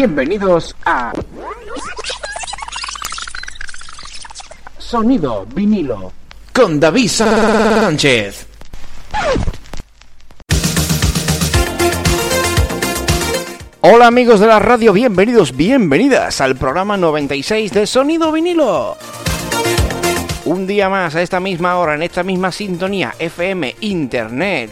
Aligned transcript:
Bienvenidos 0.00 0.74
a 0.86 1.12
Sonido 4.78 5.44
vinilo 5.54 6.10
con 6.54 6.80
David 6.80 7.06
Sánchez. 7.10 8.46
Hola 13.82 14.06
amigos 14.06 14.40
de 14.40 14.46
la 14.46 14.58
radio, 14.58 14.94
bienvenidos, 14.94 15.54
bienvenidas 15.54 16.40
al 16.40 16.56
programa 16.56 16.96
96 16.96 17.70
de 17.70 17.86
Sonido 17.86 18.32
vinilo. 18.32 18.96
Un 20.46 20.66
día 20.66 20.88
más 20.88 21.14
a 21.14 21.20
esta 21.20 21.40
misma 21.40 21.76
hora, 21.78 21.94
en 21.94 22.04
esta 22.04 22.22
misma 22.22 22.50
sintonía, 22.50 23.14
FM, 23.18 23.76
Internet, 23.80 24.70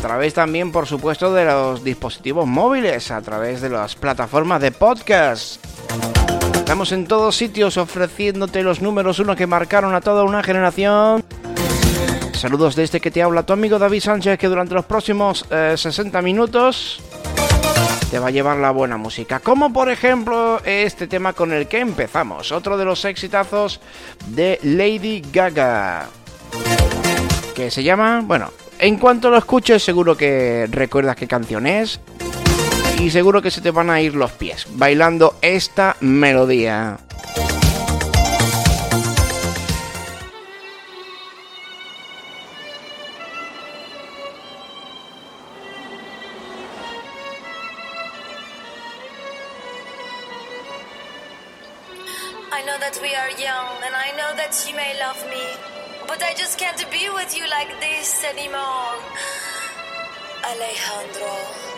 través 0.00 0.34
también, 0.34 0.72
por 0.72 0.86
supuesto, 0.86 1.32
de 1.32 1.44
los 1.44 1.84
dispositivos 1.84 2.46
móviles, 2.46 3.10
a 3.10 3.20
través 3.20 3.60
de 3.60 3.68
las 3.68 3.94
plataformas 3.94 4.60
de 4.60 4.72
podcast. 4.72 5.64
Estamos 6.54 6.92
en 6.92 7.06
todos 7.06 7.36
sitios 7.36 7.76
ofreciéndote 7.76 8.62
los 8.62 8.80
números 8.80 9.18
uno 9.18 9.36
que 9.36 9.46
marcaron 9.46 9.94
a 9.94 10.00
toda 10.00 10.24
una 10.24 10.42
generación. 10.42 11.22
Saludos 12.32 12.76
de 12.76 12.84
este 12.84 13.00
que 13.00 13.10
te 13.10 13.22
habla 13.22 13.42
tu 13.42 13.52
amigo 13.52 13.78
David 13.78 14.00
Sánchez, 14.00 14.38
que 14.38 14.46
durante 14.46 14.74
los 14.74 14.86
próximos 14.86 15.44
60 15.48 16.18
eh, 16.18 16.22
minutos 16.22 17.00
te 18.10 18.18
va 18.18 18.28
a 18.28 18.30
llevar 18.30 18.56
la 18.56 18.70
buena 18.70 18.96
música. 18.96 19.40
Como 19.40 19.72
por 19.72 19.90
ejemplo 19.90 20.60
este 20.64 21.06
tema 21.06 21.34
con 21.34 21.52
el 21.52 21.68
que 21.68 21.80
empezamos, 21.80 22.52
otro 22.52 22.78
de 22.78 22.86
los 22.86 23.04
exitazos 23.04 23.80
de 24.28 24.58
Lady 24.62 25.22
Gaga. 25.32 26.08
Que 27.54 27.70
se 27.70 27.82
llama, 27.82 28.22
bueno, 28.24 28.50
en 28.80 28.96
cuanto 28.96 29.30
lo 29.30 29.36
escuches 29.36 29.82
seguro 29.82 30.16
que 30.16 30.66
recuerdas 30.70 31.16
qué 31.16 31.28
canción 31.28 31.66
es. 31.66 32.00
Y 32.98 33.10
seguro 33.10 33.40
que 33.40 33.50
se 33.50 33.60
te 33.60 33.70
van 33.70 33.88
a 33.90 34.00
ir 34.00 34.14
los 34.14 34.32
pies 34.32 34.66
bailando 34.70 35.36
esta 35.40 35.96
melodía. 36.00 36.98
but 56.20 56.28
I 56.28 56.34
just 56.34 56.58
can't 56.58 56.90
be 56.90 57.08
with 57.08 57.36
you 57.36 57.48
like 57.48 57.80
this 57.80 58.24
anymore. 58.24 58.94
Alejandro. 60.44 61.69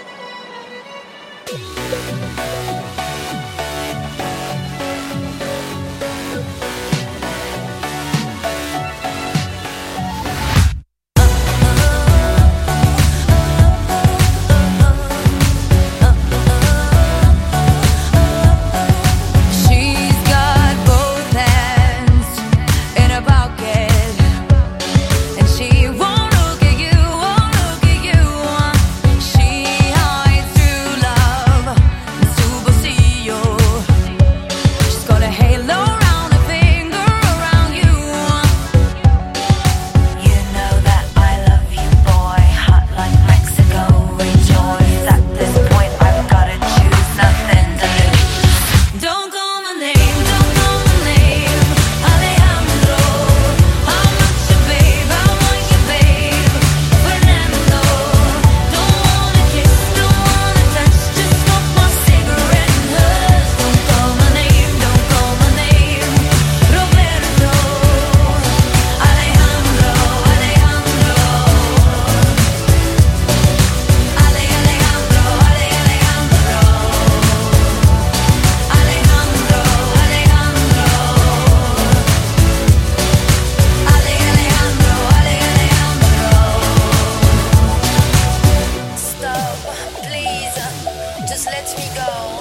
just 91.33 91.47
let 91.47 91.75
me 91.79 91.89
go. 91.95 92.32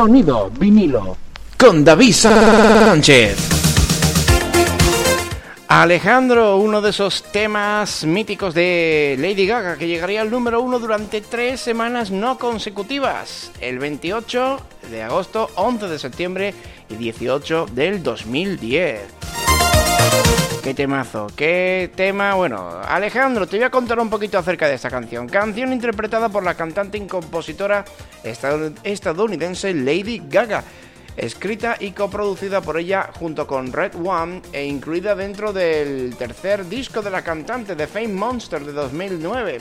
Sonido 0.00 0.50
vinilo. 0.58 1.14
Con 1.58 1.84
David 1.84 2.14
Sánchez. 2.14 3.36
Alejandro, 5.68 6.56
uno 6.56 6.80
de 6.80 6.88
esos 6.88 7.22
temas 7.24 8.06
míticos 8.06 8.54
de 8.54 9.16
Lady 9.18 9.46
Gaga 9.46 9.76
que 9.76 9.88
llegaría 9.88 10.22
al 10.22 10.30
número 10.30 10.62
uno 10.62 10.78
durante 10.78 11.20
tres 11.20 11.60
semanas 11.60 12.10
no 12.10 12.38
consecutivas, 12.38 13.50
el 13.60 13.78
28 13.78 14.58
de 14.90 15.02
agosto, 15.02 15.50
11 15.56 15.88
de 15.88 15.98
septiembre 15.98 16.54
y 16.88 16.94
18 16.94 17.66
del 17.74 18.02
2010. 18.02 19.19
Qué 20.62 20.74
temazo, 20.74 21.26
qué 21.34 21.90
tema. 21.96 22.34
Bueno, 22.34 22.80
Alejandro, 22.86 23.46
te 23.46 23.56
voy 23.56 23.64
a 23.64 23.70
contar 23.70 23.98
un 23.98 24.10
poquito 24.10 24.38
acerca 24.38 24.68
de 24.68 24.74
esta 24.74 24.90
canción. 24.90 25.26
Canción 25.26 25.72
interpretada 25.72 26.28
por 26.28 26.44
la 26.44 26.54
cantante 26.54 26.98
y 26.98 27.06
compositora 27.06 27.84
estadounidense 28.22 29.74
Lady 29.74 30.22
Gaga. 30.28 30.62
Escrita 31.16 31.76
y 31.80 31.90
coproducida 31.90 32.60
por 32.60 32.78
ella 32.78 33.10
junto 33.18 33.46
con 33.46 33.72
Red 33.72 33.94
One 34.04 34.42
e 34.52 34.64
incluida 34.64 35.14
dentro 35.14 35.52
del 35.52 36.14
tercer 36.16 36.68
disco 36.68 37.02
de 37.02 37.10
la 37.10 37.22
cantante 37.22 37.74
The 37.74 37.86
Fame 37.86 38.08
Monster 38.08 38.64
de 38.64 38.72
2009 38.72 39.60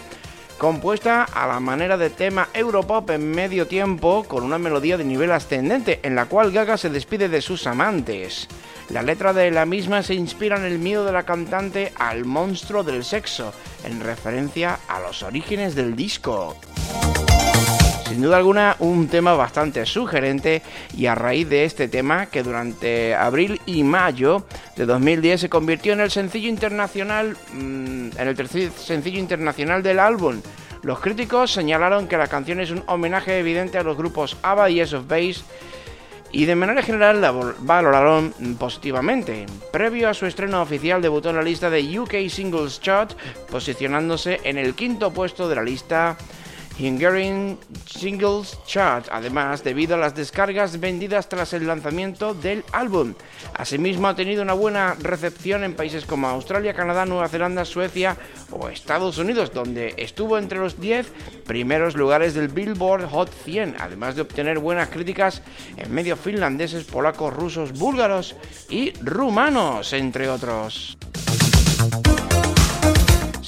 compuesta 0.59 1.23
a 1.23 1.47
la 1.47 1.59
manera 1.59 1.97
de 1.97 2.11
tema 2.11 2.49
Europop 2.53 3.09
en 3.09 3.31
medio 3.31 3.65
tiempo 3.65 4.25
con 4.25 4.43
una 4.43 4.59
melodía 4.59 4.97
de 4.97 5.05
nivel 5.05 5.31
ascendente 5.31 6.01
en 6.03 6.13
la 6.13 6.25
cual 6.25 6.51
Gaga 6.51 6.77
se 6.77 6.89
despide 6.89 7.29
de 7.29 7.41
sus 7.41 7.65
amantes. 7.65 8.47
La 8.89 9.01
letra 9.01 9.33
de 9.33 9.49
la 9.49 9.65
misma 9.65 10.03
se 10.03 10.13
inspira 10.13 10.57
en 10.57 10.65
el 10.65 10.77
miedo 10.77 11.05
de 11.05 11.13
la 11.13 11.23
cantante 11.23 11.93
al 11.97 12.25
monstruo 12.25 12.83
del 12.83 13.03
sexo, 13.03 13.53
en 13.85 14.01
referencia 14.01 14.79
a 14.87 14.99
los 14.99 15.23
orígenes 15.23 15.75
del 15.75 15.95
disco. 15.95 16.57
Sin 18.09 18.23
duda 18.23 18.37
alguna, 18.37 18.75
un 18.79 19.07
tema 19.07 19.35
bastante 19.35 19.85
sugerente 19.85 20.63
y 20.97 21.05
a 21.05 21.13
raíz 21.13 21.47
de 21.47 21.63
este 21.63 21.87
tema, 21.87 22.25
que 22.25 22.41
durante 22.41 23.13
abril 23.13 23.61
y 23.67 23.83
mayo 23.83 24.47
de 24.75 24.87
2010 24.87 25.41
se 25.41 25.49
convirtió 25.49 25.93
en 25.93 25.99
el 25.99 26.09
sencillo 26.09 26.49
internacional, 26.49 27.37
mm, 27.53 28.17
en 28.17 28.27
el 28.27 28.35
tercer 28.35 28.71
sencillo 28.71 29.19
internacional 29.19 29.83
del 29.83 29.99
álbum. 29.99 30.41
Los 30.81 31.01
críticos 31.01 31.51
señalaron 31.51 32.07
que 32.07 32.17
la 32.17 32.25
canción 32.25 32.59
es 32.59 32.71
un 32.71 32.81
homenaje 32.87 33.37
evidente 33.37 33.77
a 33.77 33.83
los 33.83 33.95
grupos 33.95 34.37
ABBA 34.41 34.71
y 34.71 34.79
S 34.79 34.95
of 34.95 35.07
Base 35.07 35.43
y 36.31 36.45
de 36.45 36.55
manera 36.55 36.81
general 36.81 37.21
la 37.21 37.31
valoraron 37.59 38.33
positivamente. 38.57 39.45
Previo 39.71 40.09
a 40.09 40.15
su 40.15 40.25
estreno 40.25 40.63
oficial 40.63 40.99
debutó 40.99 41.29
en 41.29 41.35
la 41.35 41.43
lista 41.43 41.69
de 41.69 41.99
UK 41.99 42.27
Singles 42.27 42.81
Chart, 42.81 43.11
posicionándose 43.51 44.39
en 44.45 44.57
el 44.57 44.73
quinto 44.73 45.11
puesto 45.11 45.47
de 45.47 45.55
la 45.55 45.63
lista 45.63 46.17
Hungarian 46.79 47.57
Singles 47.85 48.57
Chart, 48.65 49.07
además 49.11 49.63
debido 49.63 49.95
a 49.95 49.97
las 49.97 50.15
descargas 50.15 50.79
vendidas 50.79 51.27
tras 51.27 51.53
el 51.53 51.67
lanzamiento 51.67 52.33
del 52.33 52.63
álbum. 52.71 53.13
Asimismo 53.53 54.07
ha 54.07 54.15
tenido 54.15 54.41
una 54.41 54.53
buena 54.53 54.95
recepción 54.99 55.63
en 55.63 55.75
países 55.75 56.05
como 56.05 56.27
Australia, 56.27 56.73
Canadá, 56.73 57.05
Nueva 57.05 57.27
Zelanda, 57.27 57.65
Suecia 57.65 58.15
o 58.51 58.69
Estados 58.69 59.17
Unidos, 59.17 59.53
donde 59.53 59.93
estuvo 59.97 60.37
entre 60.37 60.59
los 60.59 60.79
10 60.79 61.11
primeros 61.45 61.95
lugares 61.95 62.33
del 62.33 62.47
Billboard 62.47 63.09
Hot 63.09 63.29
100, 63.43 63.75
además 63.79 64.15
de 64.15 64.21
obtener 64.21 64.59
buenas 64.59 64.89
críticas 64.89 65.41
en 65.75 65.93
medios 65.93 66.19
finlandeses, 66.19 66.85
polacos, 66.85 67.33
rusos, 67.33 67.73
búlgaros 67.73 68.35
y 68.69 68.93
rumanos, 69.01 69.91
entre 69.93 70.29
otros. 70.29 70.97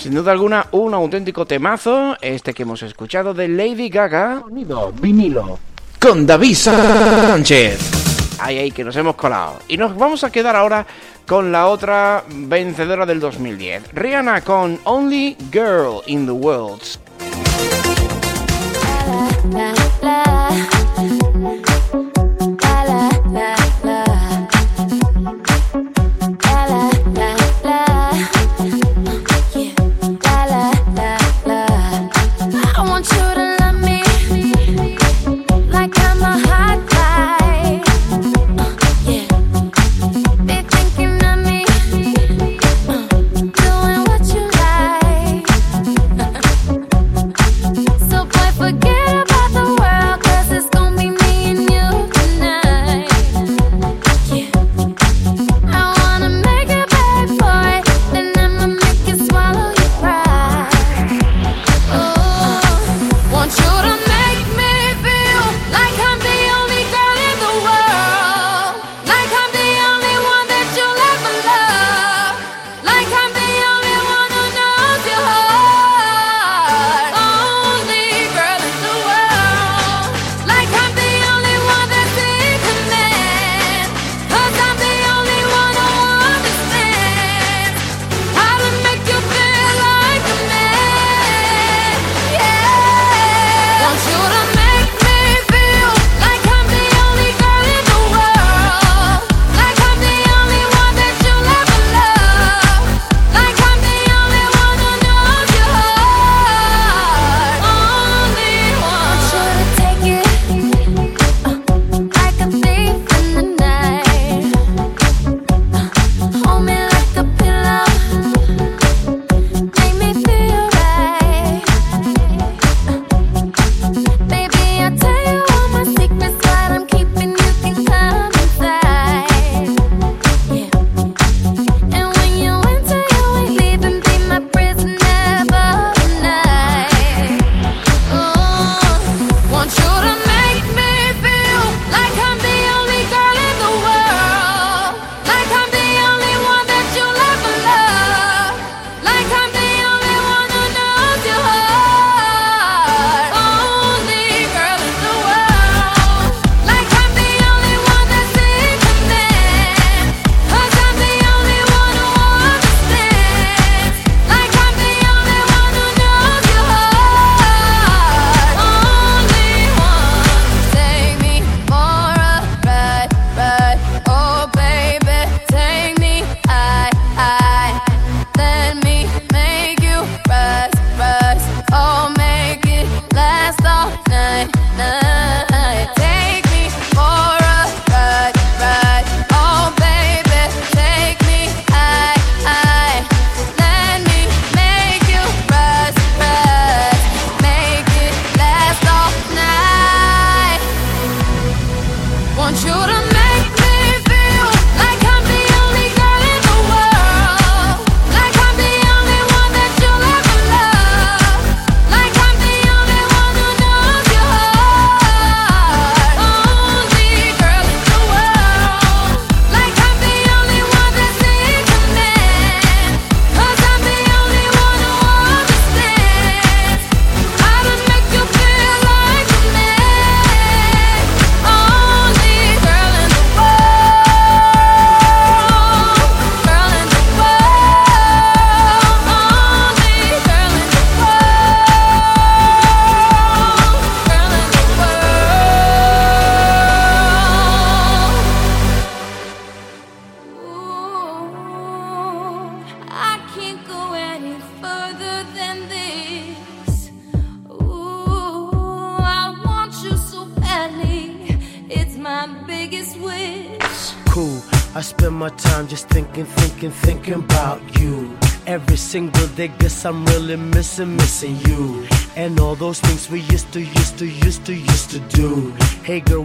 Sin 0.01 0.15
duda 0.15 0.31
alguna, 0.31 0.65
un 0.71 0.95
auténtico 0.95 1.45
temazo, 1.45 2.18
este 2.21 2.56
que 2.56 2.63
hemos 2.63 2.81
escuchado 2.81 3.36
de 3.36 3.48
Lady 3.48 3.88
Gaga. 3.88 4.39
Sonido 4.42 4.92
vinilo. 5.00 5.59
Con 6.00 6.25
David 6.25 6.56
Sánchez. 6.56 7.92
Ay, 8.39 8.57
ay, 8.57 8.71
que 8.71 8.83
nos 8.83 8.95
hemos 8.95 9.13
colado. 9.13 9.59
Y 9.68 9.77
nos 9.77 9.95
vamos 9.95 10.24
a 10.24 10.31
quedar 10.31 10.56
ahora 10.56 10.88
con 11.27 11.51
la 11.51 11.68
otra 11.68 12.24
vencedora 12.27 13.06
del 13.06 13.19
2010. 13.19 13.94
Rihanna 13.94 14.42
con 14.42 14.80
Only 14.86 15.38
Girl 15.51 16.01
in 16.07 16.25
the 16.25 16.31
World. 16.31 16.81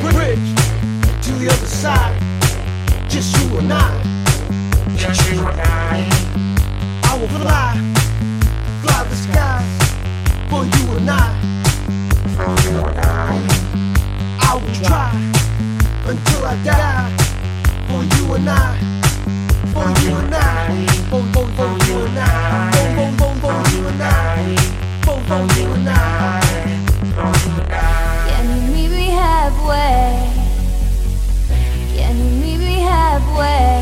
bridge 0.00 0.54
to 1.24 1.32
the 1.32 1.48
other 1.50 1.66
side. 1.66 2.18
Just 3.08 3.36
you 3.38 3.58
and 3.58 3.72
I. 3.72 3.90
Just 4.96 5.30
you 5.30 5.40
and 5.40 5.60
I. 5.60 6.06
I 7.04 7.18
will 7.18 7.28
fly, 7.28 7.74
fly 8.82 9.04
the 9.08 9.16
skies 9.16 9.72
for 10.50 10.62
you 10.64 10.96
and 10.96 11.10
I. 11.10 11.28
For 12.36 12.52
you 12.64 12.78
and 12.86 12.98
I. 12.98 13.38
I 14.40 14.54
will 14.54 14.74
try 14.84 15.10
until 16.06 16.44
I 16.44 16.54
die 16.64 17.18
for 17.88 18.02
you 18.14 18.34
and 18.34 18.48
I. 18.48 18.78
For 19.72 19.88
you 20.02 20.14
and 20.16 20.34
I. 20.34 20.86
For, 21.10 21.22
for, 21.32 21.46
for 21.56 21.70
you 21.86 21.98
and 22.06 22.18
I. 22.18 22.70
For, 22.74 22.88
for, 22.96 23.10
for, 23.18 23.34
for 23.40 23.70
you 23.72 23.88
and 23.88 24.02
I. 24.02 24.56
For, 25.04 25.20
for 25.22 25.60
you 25.60 25.72
and 25.72 25.88
I. 25.88 26.47
halfway? 29.68 30.30
Can 31.96 32.16
you 32.16 32.30
meet 32.40 32.58
me 32.58 32.80
halfway? 32.80 33.77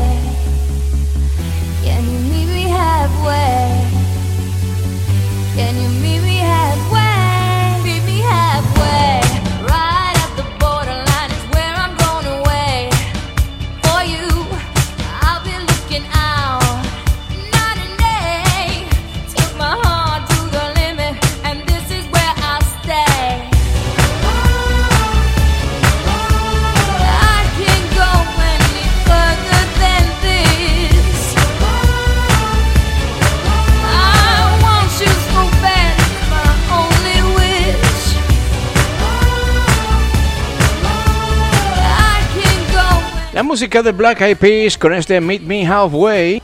Música 43.57 43.81
de 43.81 43.91
Black 43.91 44.21
Eyed 44.21 44.37
Peas 44.37 44.77
con 44.77 44.93
este 44.93 45.19
Meet 45.19 45.41
Me 45.41 45.65
Halfway. 45.65 46.43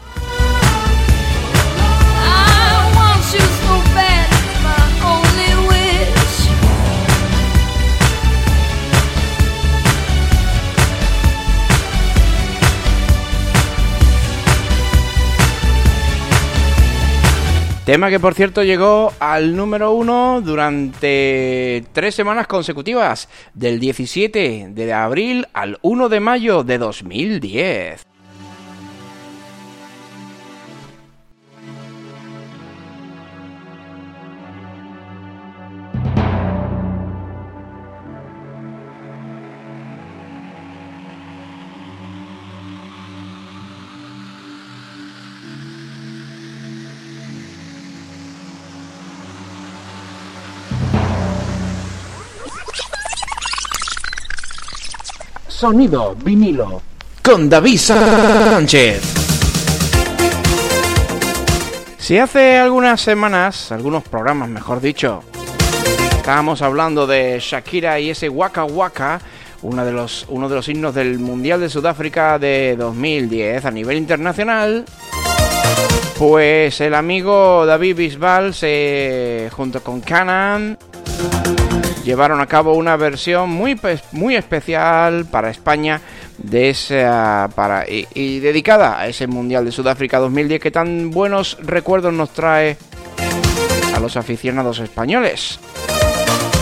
Tema 17.86 18.10
que 18.10 18.18
por 18.18 18.34
cierto 18.34 18.64
llegó 18.64 19.12
al 19.20 19.58
número 19.58 19.92
uno 19.92 20.40
durante 20.40 21.84
tres 21.92 22.16
semanas 22.16 22.48
consecutivas, 22.48 23.28
del 23.54 23.82
17 23.82 24.68
de 24.70 24.94
abril 24.94 25.48
al 25.52 25.80
1 25.82 26.08
de 26.08 26.20
mayo 26.22 26.64
de 26.64 26.78
2010. 26.78 28.13
Sonido 55.64 56.14
vinilo. 56.22 56.82
con 57.22 57.50
David 57.50 57.78
Sánchez. 57.78 59.02
Si 61.98 62.18
hace 62.18 62.58
algunas 62.58 63.00
semanas, 63.00 63.72
algunos 63.72 64.04
programas 64.04 64.50
mejor 64.50 64.82
dicho, 64.82 65.24
estábamos 66.18 66.62
hablando 66.62 67.08
de 67.08 67.40
Shakira 67.40 67.98
y 68.02 68.10
ese 68.10 68.28
Waka 68.28 68.66
Waka, 68.66 69.22
uno 69.62 69.86
de 69.86 69.94
los, 69.94 70.26
uno 70.28 70.50
de 70.50 70.56
los 70.56 70.68
himnos 70.68 70.96
del 70.96 71.18
Mundial 71.18 71.62
de 71.62 71.70
Sudáfrica 71.70 72.38
de 72.38 72.76
2010 72.78 73.64
a 73.64 73.72
nivel 73.72 73.96
internacional, 73.96 74.84
pues 76.20 76.82
el 76.82 76.94
amigo 76.94 77.66
David 77.66 77.96
Bisbal 77.96 78.54
se, 78.54 79.50
junto 79.56 79.82
con 79.82 80.02
Canan 80.02 80.78
llevaron 82.04 82.42
a 82.42 82.48
cabo 82.48 82.74
una 82.74 82.96
versión 82.98 83.50
muy, 83.50 83.80
muy 84.12 84.36
especial 84.36 85.26
para 85.26 85.50
España 85.50 86.02
de 86.38 86.70
esa, 86.70 87.50
para, 87.56 87.86
y, 87.88 88.40
dedicada 88.40 89.00
a 89.00 89.08
ese 89.08 89.28
Mundial 89.28 89.66
de 89.66 89.72
Sudáfrica 89.72 90.20
2010 90.20 90.62
que 90.62 90.72
tan 90.72 91.12
buenos 91.12 91.58
recuerdos 91.62 92.14
nos 92.14 92.32
trae 92.32 92.78
a 93.96 94.00
los 94.00 94.18
aficionados 94.18 94.80
españoles. 94.80 95.60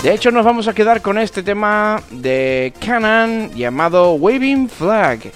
De 0.04 0.14
hecho, 0.14 0.32
nos 0.32 0.44
vamos 0.44 0.68
a 0.68 0.74
quedar 0.74 1.02
con 1.02 1.20
este 1.20 1.44
tema 1.44 2.02
de 2.10 2.74
Canon 2.84 3.52
llamado 3.54 4.14
Waving 4.14 4.68
Flag. 4.68 5.32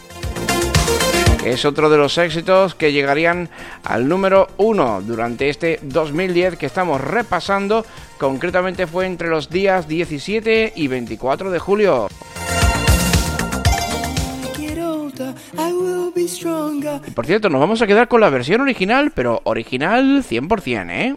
Que 1.44 1.52
es 1.52 1.66
otro 1.66 1.92
de 1.92 1.98
los 1.98 2.18
éxitos 2.18 2.74
que 2.74 2.92
llegarían 2.92 3.50
al 3.84 4.08
número 4.08 4.48
1 4.58 5.04
durante 5.04 5.50
este 5.50 5.80
2010 5.84 6.58
que 6.58 6.66
estamos 6.66 7.00
repasando. 7.00 7.86
Concretamente 8.18 8.88
fue 8.88 9.06
entre 9.06 9.30
los 9.30 9.50
días 9.50 9.88
17 9.88 10.74
y 10.76 10.88
24 10.88 11.52
de 11.52 11.60
julio. 11.60 12.08
Y 17.08 17.12
por 17.12 17.26
cierto, 17.26 17.50
nos 17.50 17.62
vamos 17.62 17.82
a 17.82 17.88
quedar 17.88 18.08
con 18.08 18.22
la 18.22 18.30
versión 18.30 18.62
original, 18.62 19.12
pero 19.14 19.42
original 19.44 20.24
100%, 20.24 20.90
¿eh? 20.92 21.16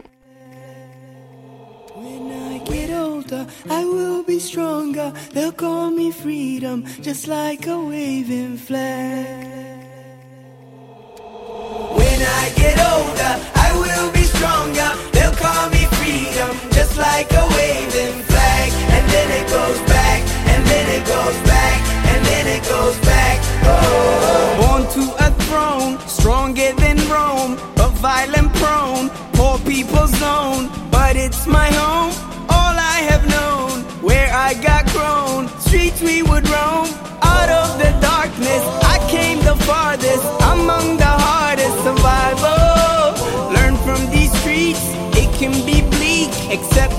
I 3.68 3.84
will 3.84 4.22
be 4.24 4.38
stronger. 4.40 5.12
They'll 5.32 5.52
call 5.52 5.90
me 5.90 6.10
freedom, 6.10 6.84
just 7.02 7.28
like 7.28 7.66
a 7.66 7.78
waving 7.78 8.56
flag. 8.56 9.26
When 11.94 12.20
I 12.22 12.52
get 12.56 12.78
older, 12.78 13.32
I 13.54 13.72
will 13.74 14.10
be 14.12 14.22
stronger. 14.22 14.90
They'll 15.12 15.34
call 15.34 15.70
me 15.70 15.77
freedom, 16.28 16.56
just 16.72 16.96
like 16.96 17.30
a 17.32 17.44
waving 17.56 18.22
flag. 18.24 18.72
And 18.94 19.04
then 19.10 19.28
it 19.40 19.46
goes 19.50 19.80
back, 19.88 20.20
and 20.52 20.66
then 20.66 20.86
it 20.96 21.06
goes 21.06 21.38
back, 21.46 21.78
and 22.12 22.26
then 22.26 22.46
it 22.46 22.62
goes 22.68 22.98
back. 23.00 23.38
Oh. 23.64 24.56
Born 24.60 24.82
to 24.96 25.04
a 25.26 25.30
throne, 25.44 25.98
stronger 26.06 26.72
than 26.74 26.96
Rome, 27.08 27.56
but 27.76 27.92
violent 27.92 28.52
prone, 28.54 29.08
poor 29.34 29.58
people's 29.58 30.14
zone. 30.18 30.70
But 30.90 31.16
it's 31.16 31.46
my 31.46 31.70
home, 31.72 31.97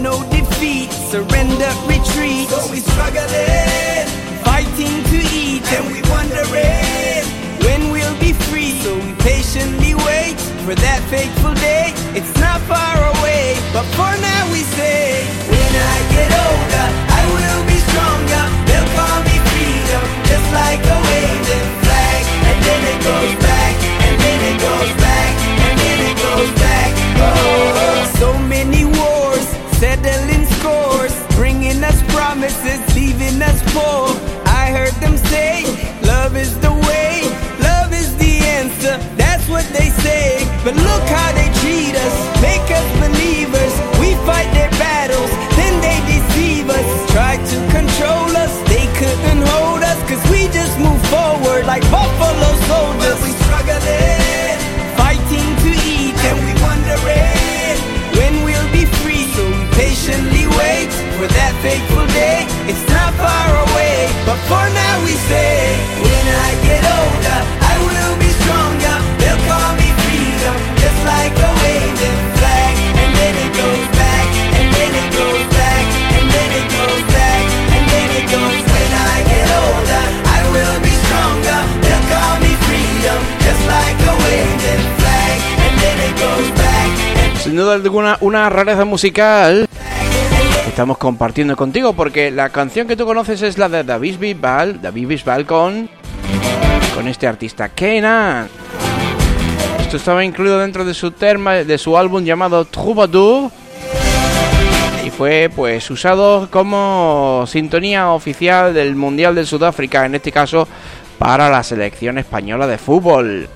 no 0.01 0.23
defeat. 0.29 0.91
Surrender, 0.91 1.71
retreat. 1.85 2.49
So 2.49 2.71
we 2.71 2.79
struggling, 2.79 4.07
fighting 4.43 5.03
to 5.11 5.19
eat, 5.33 5.63
and 5.73 5.85
we 5.91 6.01
wondering 6.09 7.25
when 7.65 7.91
we'll 7.91 8.19
be 8.19 8.33
free. 8.33 8.71
So 8.81 8.95
we 8.95 9.13
patiently 9.15 9.95
wait 9.95 10.39
for 10.65 10.75
that 10.75 11.01
fateful 11.09 11.53
day. 11.55 11.93
It's 12.17 12.33
not 12.39 12.61
far 12.61 12.97
away, 13.19 13.57
but 13.73 13.85
for 13.97 14.21
now 14.21 14.28
But 40.69 40.85
look 40.85 41.05
how 41.09 41.31
they 41.33 41.49
treat 41.65 41.97
us, 41.97 42.15
make 42.45 42.61
us 42.69 42.85
believers. 43.01 43.73
We 43.97 44.13
fight 44.21 44.53
their 44.53 44.69
battles, 44.77 45.31
then 45.57 45.73
they 45.81 45.97
deceive 46.05 46.69
us. 46.69 46.85
Try 47.09 47.41
to 47.41 47.57
control 47.73 48.29
us, 48.37 48.53
they 48.69 48.85
couldn't 48.93 49.49
hold 49.49 49.81
us. 49.81 49.97
Cause 50.05 50.21
we 50.29 50.45
just 50.53 50.77
move 50.77 51.01
forward 51.09 51.65
like 51.65 51.81
buffalo 51.89 52.53
soldiers. 52.69 53.17
we 53.25 53.33
struggling, 53.49 54.61
fighting 54.93 55.49
to 55.65 55.71
eat, 55.89 56.13
and 56.29 56.37
we 56.37 56.53
wondering 56.61 57.77
when 58.13 58.45
we'll 58.45 58.69
be 58.69 58.85
free. 59.01 59.25
So 59.33 59.41
we 59.41 59.65
patiently 59.73 60.45
wait 60.53 60.93
for 61.17 61.25
that 61.25 61.53
fateful 61.65 62.05
day. 62.13 62.45
It's 62.69 62.85
not 62.93 63.17
far 63.17 63.49
away, 63.65 64.05
but 64.21 64.37
for 64.45 64.65
now 64.69 64.95
we 65.01 65.17
say, 65.33 65.73
when 65.97 66.25
I 66.45 66.49
get 66.61 66.85
older, 66.85 67.58
Sin 87.49 87.57
duda 87.57 87.73
alguna, 87.73 88.15
una 88.21 88.47
rareza 88.47 88.85
musical 88.85 89.67
estamos 90.67 90.99
compartiendo 90.99 91.57
contigo 91.57 91.93
porque 91.93 92.29
la 92.29 92.49
canción 92.49 92.87
que 92.87 92.95
tú 92.95 93.07
conoces 93.07 93.41
es 93.41 93.57
la 93.57 93.67
de 93.67 93.83
David 93.83 94.19
Bisbal, 94.19 94.79
David 94.79 95.07
Bisbal 95.07 95.47
con 95.47 95.89
con 96.93 97.07
este 97.07 97.25
artista 97.25 97.69
Kenan. 97.69 98.47
Esto 99.79 99.97
estaba 99.97 100.23
incluido 100.23 100.59
dentro 100.59 100.85
de 100.85 100.93
su 100.93 101.09
terma, 101.09 101.55
de 101.55 101.77
su 101.79 101.97
álbum 101.97 102.23
llamado 102.23 102.65
Troubadour 102.65 103.49
y 105.03 105.09
fue 105.09 105.49
pues 105.55 105.89
usado 105.89 106.49
como 106.51 107.45
sintonía 107.47 108.11
oficial 108.11 108.75
del 108.75 108.95
Mundial 108.95 109.33
de 109.33 109.47
Sudáfrica, 109.47 110.05
en 110.05 110.13
este 110.13 110.31
caso 110.31 110.67
para 111.17 111.49
la 111.49 111.63
selección 111.63 112.19
española 112.19 112.67
de 112.67 112.77
fútbol. 112.77 113.49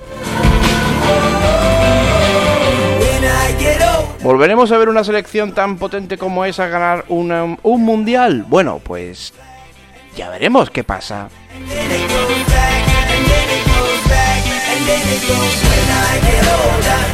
¿Volveremos 4.24 4.72
a 4.72 4.78
ver 4.78 4.88
una 4.88 5.04
selección 5.04 5.52
tan 5.52 5.78
potente 5.78 6.18
como 6.18 6.46
esa 6.46 6.68
ganar 6.68 7.04
una, 7.10 7.58
un 7.62 7.84
mundial? 7.84 8.46
Bueno, 8.48 8.80
pues 8.82 9.34
ya 10.16 10.30
veremos 10.30 10.70
qué 10.70 10.86
pasa. 10.86 11.28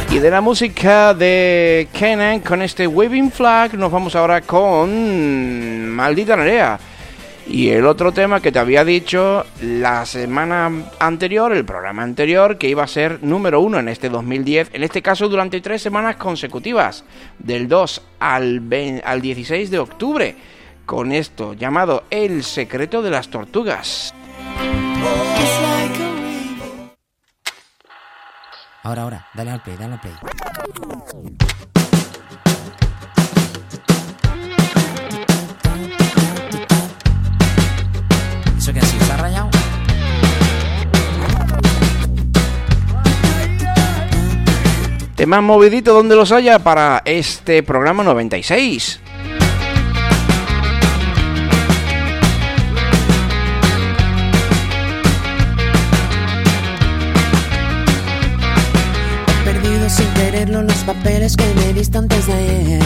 Y 0.08 0.18
de 0.20 0.30
la 0.30 0.40
música 0.40 1.12
de 1.12 1.88
Kenan 1.92 2.40
con 2.40 2.62
este 2.62 2.86
Waving 2.86 3.32
Flag 3.32 3.74
nos 3.74 3.90
vamos 3.90 4.14
ahora 4.14 4.40
con 4.42 5.88
Maldita 5.88 6.36
Nerea. 6.36 6.78
Y 7.52 7.70
el 7.70 7.84
otro 7.86 8.12
tema 8.12 8.40
que 8.40 8.52
te 8.52 8.60
había 8.60 8.84
dicho 8.84 9.44
la 9.60 10.06
semana 10.06 10.70
anterior, 11.00 11.52
el 11.52 11.64
programa 11.64 12.04
anterior, 12.04 12.58
que 12.58 12.68
iba 12.68 12.84
a 12.84 12.86
ser 12.86 13.24
número 13.24 13.60
uno 13.60 13.80
en 13.80 13.88
este 13.88 14.08
2010, 14.08 14.70
en 14.72 14.84
este 14.84 15.02
caso 15.02 15.28
durante 15.28 15.60
tres 15.60 15.82
semanas 15.82 16.14
consecutivas, 16.14 17.04
del 17.40 17.66
2 17.66 18.02
al, 18.20 18.60
20, 18.60 19.02
al 19.04 19.20
16 19.20 19.68
de 19.68 19.78
octubre, 19.80 20.36
con 20.86 21.10
esto 21.10 21.54
llamado 21.54 22.04
El 22.08 22.44
secreto 22.44 23.02
de 23.02 23.10
las 23.10 23.28
tortugas. 23.30 24.14
Ahora, 28.84 29.02
ahora, 29.02 29.26
dale 29.34 29.50
al 29.50 29.62
play, 29.62 29.76
dale 29.76 29.94
al 29.94 30.00
play. 30.00 31.49
Tema 45.20 45.42
movidito 45.42 45.92
donde 45.92 46.16
los 46.16 46.32
haya 46.32 46.58
para 46.60 47.02
este 47.04 47.62
programa 47.62 48.02
96. 48.02 49.00
He 59.28 59.44
perdido 59.44 59.90
sin 59.90 60.06
quererlo 60.14 60.62
los 60.62 60.72
papeles 60.84 61.36
que 61.36 61.44
me 61.54 61.74
diste 61.74 61.98
antes 61.98 62.26
de 62.26 62.32
ayer. 62.32 62.82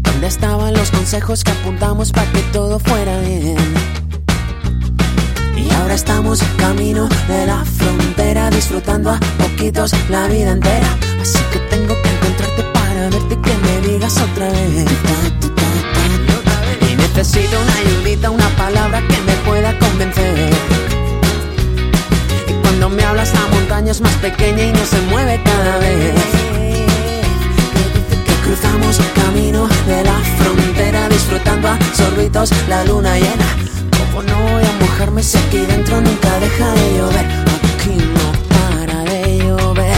¿Dónde 0.00 0.26
estaban 0.28 0.72
los 0.72 0.90
consejos 0.92 1.44
que 1.44 1.50
apuntamos 1.50 2.10
para 2.10 2.32
que 2.32 2.40
todo 2.54 2.78
fuera 2.78 3.20
bien? 3.20 4.01
Ahora 5.82 5.94
estamos 5.94 6.40
camino 6.58 7.08
de 7.26 7.44
la 7.44 7.64
frontera, 7.64 8.50
disfrutando 8.50 9.10
a 9.10 9.18
poquitos 9.36 9.92
la 10.08 10.28
vida 10.28 10.52
entera. 10.52 10.86
Así 11.20 11.40
que 11.52 11.58
tengo 11.58 11.92
que 12.00 12.08
encontrarte 12.08 12.62
para 12.72 13.08
verte 13.10 13.34
y 13.34 13.36
que 13.38 13.54
me 13.56 13.88
digas 13.88 14.16
otra 14.16 14.48
vez. 14.48 14.86
Y 16.88 16.94
necesito 16.94 17.60
una 17.60 17.74
ayudita, 17.74 18.30
una 18.30 18.48
palabra 18.50 19.02
que 19.08 19.18
me 19.22 19.32
pueda 19.44 19.76
convencer. 19.80 20.52
Y 22.46 22.52
cuando 22.62 22.88
me 22.88 23.02
hablas, 23.02 23.34
la 23.34 23.46
montaña 23.48 23.90
es 23.90 24.00
más 24.00 24.14
pequeña 24.14 24.62
y 24.62 24.72
no 24.72 24.84
se 24.86 25.00
mueve 25.10 25.42
cada 25.44 25.78
vez. 25.78 26.14
Que 28.24 28.34
cruzamos 28.44 29.00
el 29.00 29.12
camino 29.14 29.66
de 29.88 30.04
la 30.04 30.18
frontera, 30.38 31.08
disfrutando 31.08 31.68
a 31.70 31.78
sorbitos 31.96 32.52
la 32.68 32.84
luna 32.84 33.18
llena. 33.18 33.61
No 34.20 34.38
voy 34.42 34.62
a 34.62 34.72
mojarme 34.84 35.22
si 35.22 35.38
aquí 35.38 35.64
dentro 35.66 35.98
nunca 36.00 36.38
deja 36.38 36.70
de 36.74 36.98
llover? 36.98 37.26
Aquí 37.26 37.96
no 37.96 38.32
para 38.54 39.02
de 39.04 39.38
llover. 39.38 39.96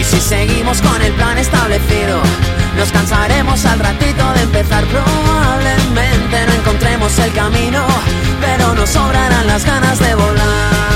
Y 0.00 0.04
si 0.04 0.20
seguimos 0.20 0.80
con 0.80 1.02
el 1.02 1.12
plan 1.12 1.36
establecido, 1.36 2.20
nos 2.78 2.90
cansaremos 2.92 3.64
al 3.64 3.80
ratito 3.80 4.32
de 4.34 4.42
empezar. 4.42 4.84
Probablemente 4.84 6.46
no 6.46 6.52
encontremos 6.54 7.18
el 7.18 7.32
camino, 7.32 7.84
pero 8.40 8.74
nos 8.74 8.90
sobrarán 8.90 9.46
las 9.48 9.64
ganas 9.66 9.98
de 9.98 10.14
volar. 10.14 10.95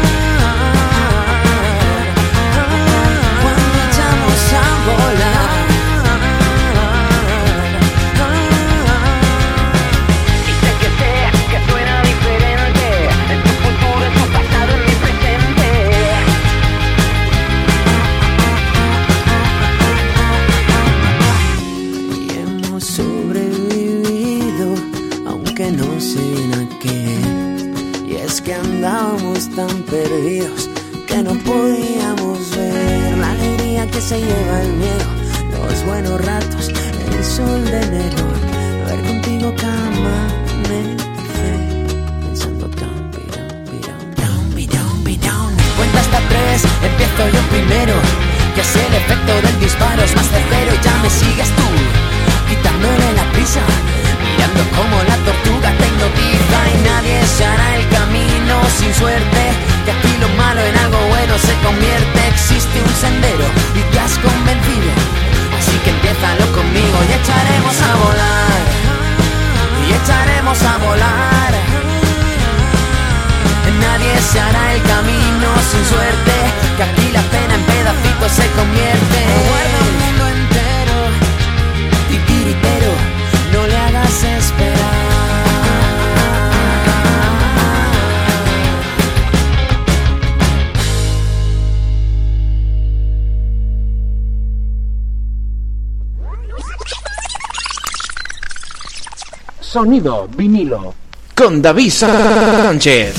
Sonido 99.81 100.27
vinilo. 100.27 100.93
Con 101.35 101.59
David 101.59 101.89
Sánchez. 101.89 103.15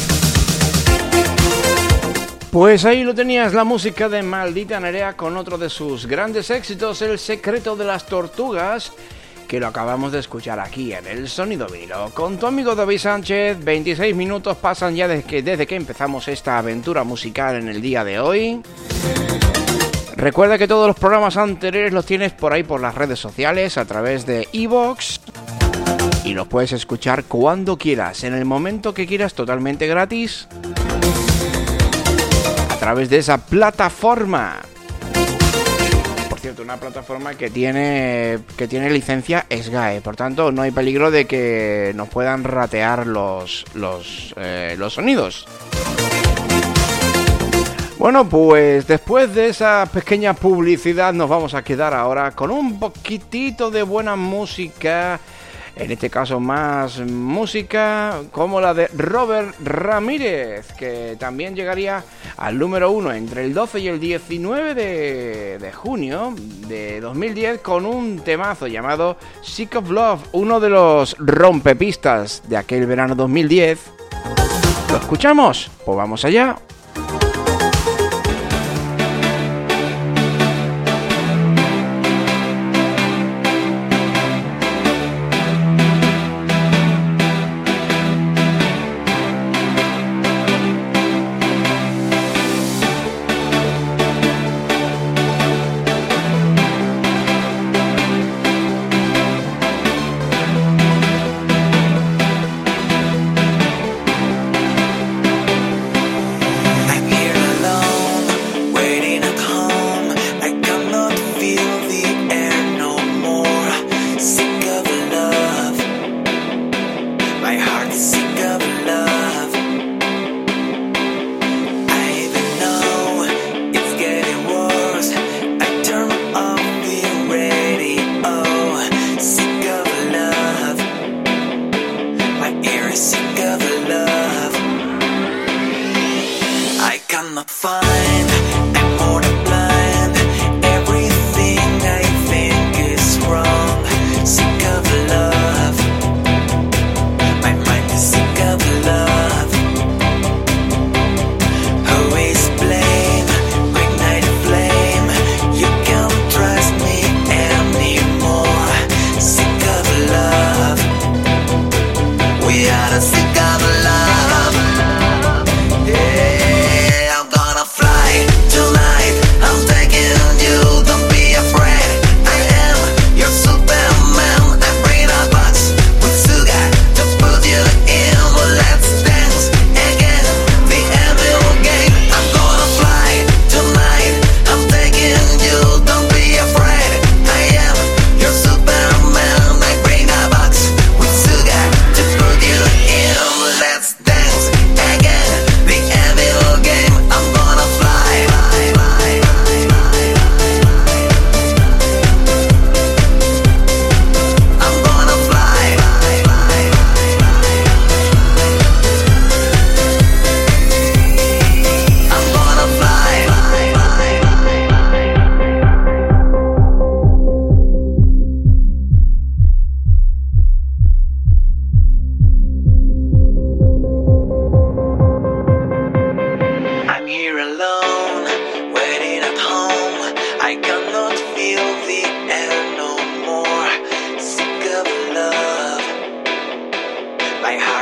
Pues 2.52 2.84
ahí 2.84 3.02
lo 3.02 3.12
tenías, 3.16 3.52
la 3.52 3.64
música 3.64 4.08
de 4.08 4.22
Maldita 4.22 4.78
Nerea 4.78 5.16
con 5.16 5.36
otro 5.36 5.58
de 5.58 5.68
sus 5.68 6.06
grandes 6.06 6.50
éxitos, 6.50 7.02
El 7.02 7.18
secreto 7.18 7.74
de 7.74 7.84
las 7.84 8.06
tortugas, 8.06 8.92
que 9.48 9.58
lo 9.58 9.66
acabamos 9.66 10.12
de 10.12 10.20
escuchar 10.20 10.60
aquí 10.60 10.92
en 10.92 11.04
el 11.08 11.28
Sonido 11.28 11.66
Vinilo. 11.66 12.10
Con 12.14 12.38
tu 12.38 12.46
amigo 12.46 12.76
David 12.76 12.98
Sánchez, 12.98 13.64
26 13.64 14.14
minutos 14.14 14.56
pasan 14.56 14.94
ya 14.94 15.08
desde 15.08 15.24
que, 15.24 15.42
desde 15.42 15.66
que 15.66 15.74
empezamos 15.74 16.28
esta 16.28 16.58
aventura 16.58 17.02
musical 17.02 17.56
en 17.56 17.66
el 17.66 17.82
día 17.82 18.04
de 18.04 18.20
hoy. 18.20 18.62
Recuerda 20.14 20.58
que 20.58 20.68
todos 20.68 20.86
los 20.86 20.96
programas 20.96 21.36
anteriores 21.36 21.92
los 21.92 22.06
tienes 22.06 22.30
por 22.30 22.52
ahí 22.52 22.62
por 22.62 22.80
las 22.80 22.94
redes 22.94 23.18
sociales, 23.18 23.76
a 23.78 23.84
través 23.84 24.26
de 24.26 24.46
Evox. 24.52 25.21
Y 26.24 26.34
los 26.34 26.46
puedes 26.46 26.72
escuchar 26.72 27.24
cuando 27.24 27.76
quieras, 27.76 28.22
en 28.22 28.34
el 28.34 28.44
momento 28.44 28.94
que 28.94 29.06
quieras, 29.06 29.34
totalmente 29.34 29.86
gratis 29.88 30.46
a 32.70 32.76
través 32.76 33.10
de 33.10 33.18
esa 33.18 33.38
plataforma. 33.38 34.60
Por 36.30 36.38
cierto, 36.38 36.62
una 36.62 36.76
plataforma 36.76 37.34
que 37.34 37.50
tiene 37.50 38.38
que 38.56 38.68
tiene 38.68 38.88
licencia 38.90 39.46
SGAE, 39.50 40.00
por 40.00 40.14
tanto 40.14 40.52
no 40.52 40.62
hay 40.62 40.70
peligro 40.70 41.10
de 41.10 41.26
que 41.26 41.92
nos 41.96 42.08
puedan 42.08 42.44
ratear 42.44 43.06
los 43.06 43.64
los, 43.74 44.32
eh, 44.36 44.76
los 44.78 44.94
sonidos. 44.94 45.46
Bueno, 48.02 48.28
pues 48.28 48.88
después 48.88 49.32
de 49.32 49.48
esa 49.48 49.88
pequeña 49.92 50.34
publicidad 50.34 51.12
nos 51.12 51.28
vamos 51.28 51.54
a 51.54 51.62
quedar 51.62 51.94
ahora 51.94 52.32
con 52.32 52.50
un 52.50 52.80
poquitito 52.80 53.70
de 53.70 53.84
buena 53.84 54.16
música 54.16 55.20
en 55.76 55.90
este 55.90 56.10
caso 56.10 56.38
más 56.40 57.00
música 57.00 58.20
como 58.30 58.60
la 58.60 58.74
de 58.74 58.88
Robert 58.88 59.54
Ramírez, 59.64 60.72
que 60.74 61.16
también 61.18 61.54
llegaría 61.54 62.04
al 62.36 62.58
número 62.58 62.90
uno 62.90 63.12
entre 63.12 63.44
el 63.44 63.54
12 63.54 63.80
y 63.80 63.88
el 63.88 64.00
19 64.00 64.74
de, 64.74 65.58
de 65.58 65.72
junio 65.72 66.34
de 66.68 67.00
2010 67.00 67.60
con 67.60 67.86
un 67.86 68.20
temazo 68.20 68.66
llamado 68.66 69.16
Sick 69.42 69.76
of 69.76 69.90
Love, 69.90 70.20
uno 70.32 70.60
de 70.60 70.68
los 70.68 71.16
rompepistas 71.18 72.42
de 72.48 72.56
aquel 72.56 72.86
verano 72.86 73.14
2010. 73.14 73.78
¿Lo 74.90 74.98
escuchamos? 74.98 75.70
Pues 75.84 75.96
vamos 75.96 76.24
allá. 76.24 76.56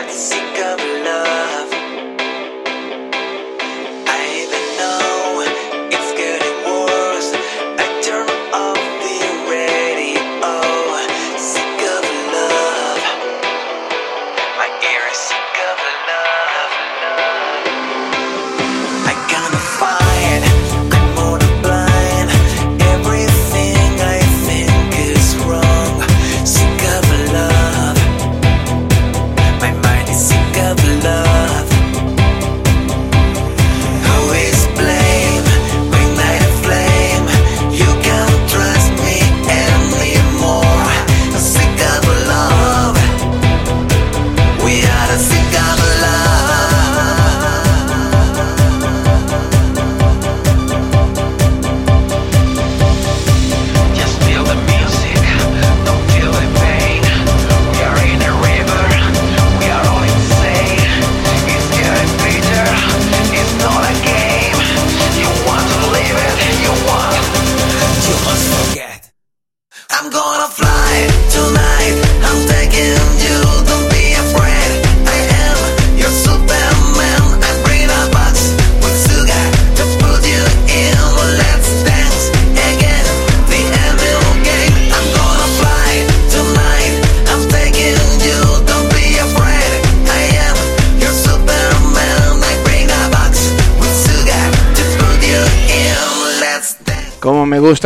heart 0.01 0.11
seeker. 0.11 0.90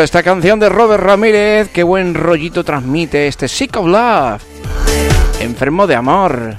Esta 0.05 0.23
canción 0.23 0.61
de 0.61 0.69
Robert 0.69 1.03
Ramírez. 1.03 1.71
Qué 1.71 1.83
buen 1.83 2.13
rollito 2.13 2.63
transmite 2.63 3.27
este 3.27 3.49
Sick 3.49 3.75
of 3.79 3.87
Love. 3.87 4.43
Enfermo 5.41 5.87
de 5.87 5.95
amor. 5.95 6.57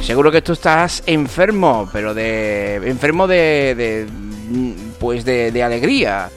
Seguro 0.00 0.30
que 0.30 0.40
tú 0.40 0.52
estás 0.52 1.02
enfermo, 1.06 1.88
pero 1.92 2.14
de. 2.14 2.76
enfermo 2.84 3.26
de. 3.26 3.74
de 3.76 4.06
pues 5.00 5.24
de, 5.24 5.50
de 5.50 5.62
alegría. 5.64 6.30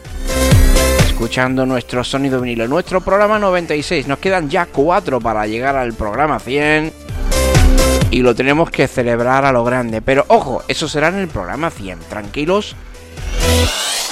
Escuchando 1.05 1.63
nuestro 1.67 2.03
sonido 2.03 2.41
vinilo. 2.41 2.67
Nuestro 2.67 2.99
programa 3.01 3.37
96. 3.37 4.07
Nos 4.07 4.17
quedan 4.17 4.49
ya 4.49 4.65
cuatro 4.65 5.21
para 5.21 5.45
llegar 5.45 5.75
al 5.75 5.93
programa 5.93 6.39
100. 6.39 6.91
Y 8.09 8.21
lo 8.21 8.33
tenemos 8.33 8.71
que 8.71 8.87
celebrar 8.87 9.45
a 9.45 9.51
lo 9.51 9.63
grande. 9.63 10.01
Pero 10.01 10.25
ojo, 10.27 10.63
eso 10.67 10.87
será 10.89 11.09
en 11.09 11.19
el 11.19 11.27
programa 11.27 11.69
100. 11.69 11.99
Tranquilos. 12.09 12.75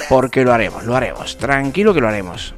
Porque 0.08 0.44
lo 0.44 0.54
haremos, 0.54 0.86
lo 0.86 0.96
haremos. 0.96 1.38
Tranquilo 1.38 1.94
que 1.94 2.02
lo 2.02 2.08
haremos. 2.08 2.54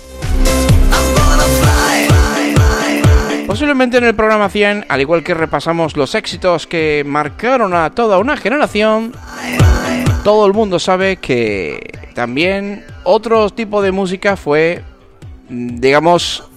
Posiblemente 3.47 3.97
en 3.97 4.05
el 4.05 4.15
programa 4.15 4.47
100, 4.47 4.85
al 4.87 5.01
igual 5.01 5.23
que 5.23 5.33
repasamos 5.33 5.97
los 5.97 6.15
éxitos 6.15 6.67
que 6.67 7.03
marcaron 7.05 7.73
a 7.73 7.89
toda 7.89 8.17
una 8.17 8.37
generación, 8.37 9.13
todo 10.23 10.45
el 10.45 10.53
mundo 10.53 10.79
sabe 10.79 11.17
que 11.17 11.99
también 12.13 12.85
otro 13.03 13.49
tipo 13.49 13.81
de 13.81 13.91
música 13.91 14.37
fue, 14.37 14.83
digamos, 15.49 16.49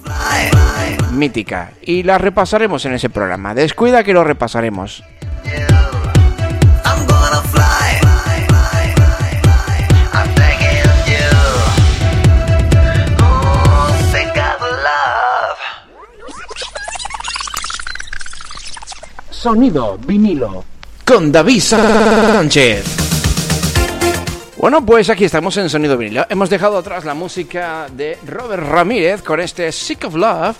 mítica. 1.11 1.73
Y 1.83 2.05
la 2.05 2.18
repasaremos 2.18 2.85
en 2.85 2.94
ese 2.94 3.11
programa. 3.11 3.55
Descuida 3.55 4.05
que 4.05 4.12
lo 4.12 4.23
repasaremos. 4.23 5.03
Sonido 19.44 19.98
vinilo. 19.98 20.64
Con 21.04 21.30
David 21.30 21.61
Sánchez. 21.61 22.83
Bueno, 24.57 24.87
pues 24.87 25.11
aquí 25.11 25.26
estamos 25.26 25.54
en 25.59 25.68
Sonido 25.68 25.98
Vinilo. 25.98 26.24
Hemos 26.30 26.48
dejado 26.48 26.78
atrás 26.78 27.04
la 27.04 27.12
música 27.12 27.88
de 27.92 28.16
Robert 28.24 28.62
Ramírez 28.66 29.20
con 29.20 29.40
este 29.40 29.70
Sick 29.70 30.07
of 30.07 30.14
Love. 30.14 30.57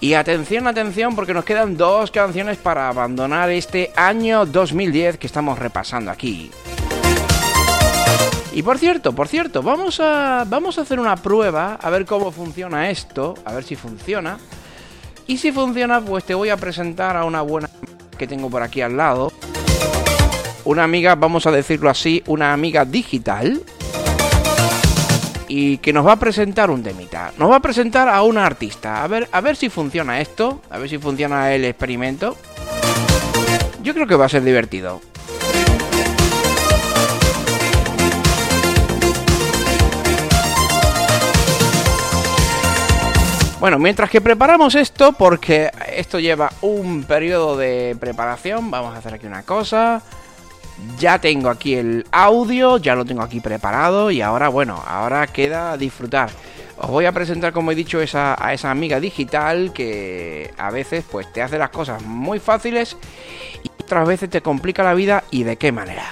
Y 0.00 0.12
atención, 0.12 0.66
atención, 0.66 1.16
porque 1.16 1.32
nos 1.32 1.46
quedan 1.46 1.78
dos 1.78 2.10
canciones 2.10 2.58
para 2.58 2.90
abandonar 2.90 3.48
este 3.48 3.90
año 3.96 4.44
2010 4.44 5.16
que 5.16 5.26
estamos 5.26 5.58
repasando 5.58 6.10
aquí. 6.10 6.50
Y 8.52 8.62
por 8.62 8.78
cierto, 8.78 9.14
por 9.14 9.28
cierto, 9.28 9.62
vamos 9.62 9.98
a, 9.98 10.44
vamos 10.46 10.76
a 10.76 10.82
hacer 10.82 11.00
una 11.00 11.16
prueba 11.16 11.78
a 11.80 11.88
ver 11.88 12.04
cómo 12.04 12.30
funciona 12.32 12.90
esto, 12.90 13.32
a 13.46 13.54
ver 13.54 13.64
si 13.64 13.76
funciona. 13.76 14.36
Y 15.26 15.38
si 15.38 15.52
funciona, 15.52 16.02
pues 16.02 16.24
te 16.24 16.34
voy 16.34 16.50
a 16.50 16.58
presentar 16.58 17.16
a 17.16 17.24
una 17.24 17.40
buena 17.40 17.70
que 18.16 18.26
tengo 18.26 18.50
por 18.50 18.62
aquí 18.62 18.80
al 18.80 18.96
lado. 18.96 19.32
Una 20.64 20.84
amiga, 20.84 21.14
vamos 21.14 21.46
a 21.46 21.50
decirlo 21.50 21.90
así, 21.90 22.22
una 22.26 22.52
amiga 22.52 22.84
digital. 22.84 23.60
Y 25.46 25.78
que 25.78 25.92
nos 25.92 26.06
va 26.06 26.12
a 26.12 26.18
presentar 26.18 26.70
un 26.70 26.82
temita. 26.82 27.32
Nos 27.38 27.50
va 27.50 27.56
a 27.56 27.60
presentar 27.60 28.08
a 28.08 28.22
una 28.22 28.46
artista. 28.46 29.04
A 29.04 29.06
ver, 29.06 29.28
a 29.30 29.40
ver 29.40 29.56
si 29.56 29.68
funciona 29.68 30.20
esto. 30.20 30.62
A 30.70 30.78
ver 30.78 30.88
si 30.88 30.98
funciona 30.98 31.52
el 31.52 31.64
experimento. 31.64 32.36
Yo 33.82 33.92
creo 33.92 34.06
que 34.06 34.16
va 34.16 34.24
a 34.24 34.30
ser 34.30 34.42
divertido. 34.42 35.00
Bueno, 43.64 43.78
mientras 43.78 44.10
que 44.10 44.20
preparamos 44.20 44.74
esto, 44.74 45.14
porque 45.14 45.70
esto 45.90 46.20
lleva 46.20 46.52
un 46.60 47.02
periodo 47.04 47.56
de 47.56 47.96
preparación, 47.98 48.70
vamos 48.70 48.94
a 48.94 48.98
hacer 48.98 49.14
aquí 49.14 49.26
una 49.26 49.42
cosa. 49.42 50.02
Ya 50.98 51.18
tengo 51.18 51.48
aquí 51.48 51.74
el 51.74 52.06
audio, 52.12 52.76
ya 52.76 52.94
lo 52.94 53.06
tengo 53.06 53.22
aquí 53.22 53.40
preparado 53.40 54.10
y 54.10 54.20
ahora, 54.20 54.50
bueno, 54.50 54.84
ahora 54.86 55.26
queda 55.28 55.78
disfrutar. 55.78 56.28
Os 56.76 56.90
voy 56.90 57.06
a 57.06 57.12
presentar, 57.12 57.54
como 57.54 57.72
he 57.72 57.74
dicho, 57.74 58.00
a 58.00 58.52
esa 58.52 58.70
amiga 58.70 59.00
digital 59.00 59.72
que 59.72 60.52
a 60.58 60.70
veces 60.70 61.02
pues 61.10 61.32
te 61.32 61.40
hace 61.40 61.56
las 61.56 61.70
cosas 61.70 62.02
muy 62.02 62.40
fáciles 62.40 62.98
y 63.62 63.70
otras 63.82 64.06
veces 64.06 64.28
te 64.28 64.42
complica 64.42 64.82
la 64.82 64.92
vida 64.92 65.24
y 65.30 65.44
de 65.44 65.56
qué 65.56 65.72
manera. 65.72 66.04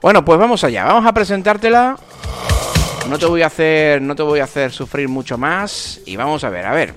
Bueno, 0.00 0.24
pues 0.24 0.38
vamos 0.38 0.62
allá, 0.62 0.84
vamos 0.84 1.06
a 1.06 1.12
presentártela. 1.12 1.96
No 3.08 3.18
te 3.18 3.26
voy 3.26 3.42
a 3.42 3.46
hacer, 3.46 4.00
no 4.00 4.14
te 4.14 4.22
voy 4.22 4.38
a 4.40 4.44
hacer 4.44 4.70
sufrir 4.70 5.08
mucho 5.08 5.36
más 5.38 6.00
y 6.06 6.16
vamos 6.16 6.44
a 6.44 6.50
ver, 6.50 6.66
a 6.66 6.72
ver. 6.72 6.94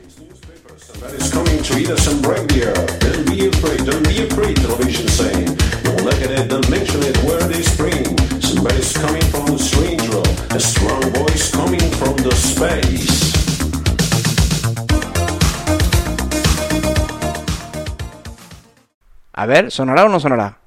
A 19.34 19.46
ver, 19.48 19.72
¿sonará 19.72 20.06
o 20.06 20.10
no 20.10 20.20
sonará? 20.20 20.60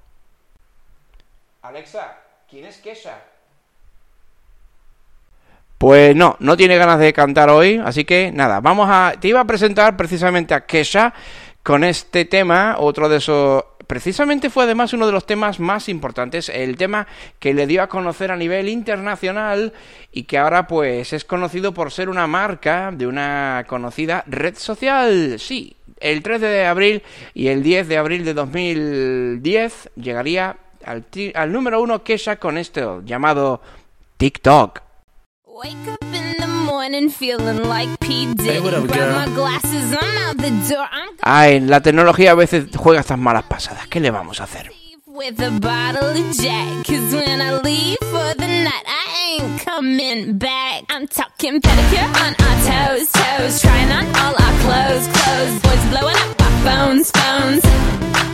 Alexa, 1.62 2.13
Pues 5.78 6.16
no, 6.16 6.36
no 6.40 6.56
tiene 6.56 6.76
ganas 6.76 6.98
de 6.98 7.12
cantar 7.12 7.50
hoy, 7.50 7.80
así 7.84 8.04
que 8.04 8.32
nada, 8.32 8.60
vamos 8.60 8.88
a... 8.90 9.14
Te 9.20 9.28
iba 9.28 9.40
a 9.40 9.46
presentar 9.46 9.96
precisamente 9.96 10.54
a 10.54 10.64
Kesha 10.64 11.12
con 11.62 11.84
este 11.84 12.24
tema, 12.24 12.76
otro 12.78 13.08
de 13.08 13.18
esos... 13.18 13.64
Precisamente 13.86 14.48
fue 14.48 14.64
además 14.64 14.94
uno 14.94 15.04
de 15.04 15.12
los 15.12 15.26
temas 15.26 15.60
más 15.60 15.90
importantes, 15.90 16.48
el 16.48 16.78
tema 16.78 17.06
que 17.38 17.52
le 17.52 17.66
dio 17.66 17.82
a 17.82 17.88
conocer 17.88 18.30
a 18.30 18.36
nivel 18.36 18.70
internacional 18.70 19.74
y 20.10 20.22
que 20.22 20.38
ahora 20.38 20.66
pues 20.66 21.12
es 21.12 21.26
conocido 21.26 21.74
por 21.74 21.90
ser 21.90 22.08
una 22.08 22.26
marca 22.26 22.90
de 22.90 23.06
una 23.06 23.64
conocida 23.66 24.24
red 24.26 24.56
social. 24.56 25.38
Sí, 25.38 25.76
el 26.00 26.22
13 26.22 26.46
de 26.46 26.64
abril 26.64 27.02
y 27.34 27.48
el 27.48 27.62
10 27.62 27.88
de 27.88 27.98
abril 27.98 28.24
de 28.24 28.32
2010 28.32 29.90
llegaría 29.96 30.56
al, 30.86 31.52
número 31.52 31.80
uno 31.80 32.02
Kesha 32.02 32.36
con 32.36 32.58
esto 32.58 33.02
llamado 33.04 33.60
TikTok. 34.16 34.82
Wake 35.46 35.88
up 35.88 36.02
in 36.02 36.34
the 36.40 36.46
morning 36.46 37.10
feeling 37.10 37.68
like 37.68 37.88
P. 38.00 38.26
Diddy. 38.34 38.50
Hey, 38.50 38.60
what 38.60 38.74
up, 38.74 38.86
Grab 38.86 38.98
girl? 38.98 39.12
my 39.14 39.26
glasses, 39.34 39.92
I'm 39.92 40.28
out 40.28 40.36
the 40.36 40.50
door. 40.68 40.86
I'm 40.90 41.08
Ay, 41.22 41.60
la 41.60 41.80
tecnología 41.80 42.32
a 42.32 42.34
veces 42.34 42.66
juega 42.76 43.00
estas 43.00 43.18
malas 43.18 43.44
pasadas. 43.44 43.86
¿Qué 43.88 44.00
le 44.00 44.10
vamos 44.10 44.40
a 44.40 44.44
hacer? 44.44 44.70
with 45.06 45.38
a 45.40 45.50
bottle 45.60 46.08
of 46.08 46.36
Jack. 46.36 46.84
Cause 46.84 47.14
when 47.14 47.40
I 47.40 47.60
leave 47.60 47.98
for 48.00 48.34
the 48.34 48.48
night, 48.48 48.84
I 48.84 49.38
ain't 49.38 49.60
coming 49.60 50.36
back. 50.38 50.82
I'm 50.90 51.06
talking 51.06 51.60
pedicure 51.60 52.10
on 52.26 52.34
our 52.34 52.56
toes, 52.66 53.12
toes. 53.12 53.60
Trying 53.62 53.92
on 53.92 54.06
all 54.16 54.34
our 54.34 54.54
clothes, 54.64 55.06
clothes. 55.06 55.62
Boys 55.62 55.84
blowing 55.90 56.16
up 56.16 56.40
our 56.42 56.50
phones, 56.66 57.10
phones. 57.12 58.33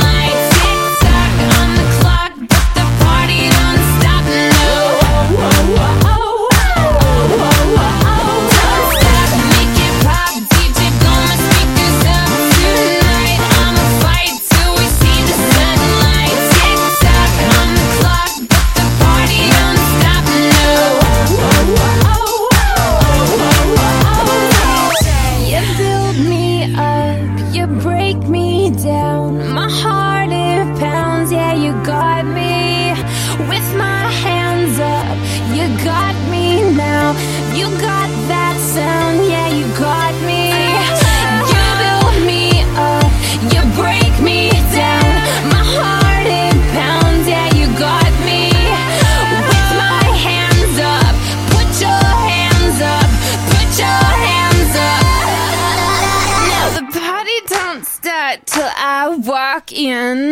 The 59.91 60.31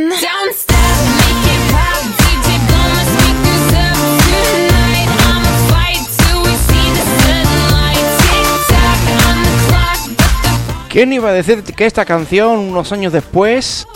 ¿Quién 10.89 11.13
iba 11.13 11.29
a 11.29 11.33
decir 11.33 11.63
que 11.63 11.85
esta 11.85 12.03
canción, 12.03 12.57
unos 12.57 12.91
años 12.91 13.13
después, 13.13 13.87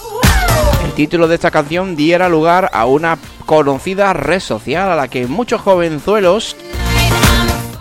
el 0.86 0.92
título 0.94 1.28
de 1.28 1.36
esta 1.36 1.50
canción 1.50 1.96
diera 1.96 2.30
lugar 2.30 2.70
a 2.72 2.86
una 2.86 3.18
conocida 3.46 4.14
red 4.14 4.40
social 4.40 4.92
a 4.92 4.96
la 4.96 5.08
que 5.08 5.26
muchos 5.26 5.62
jovenzuelos 5.62 6.56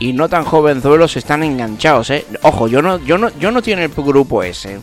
y 0.03 0.13
no 0.13 0.29
tan 0.29 0.43
jovenzuelos 0.45 1.17
están 1.17 1.45
enganchados, 1.45 2.11
eh? 2.11 2.27
Ojo, 2.43 2.67
yo 2.67 2.83
no, 2.83 2.99
yo 2.99 3.19
no, 3.19 3.29
yo 3.39 3.53
no 3.53 3.63
tiene 3.63 3.85
el 3.85 3.91
grupo 3.91 4.43
ese. 4.43 4.81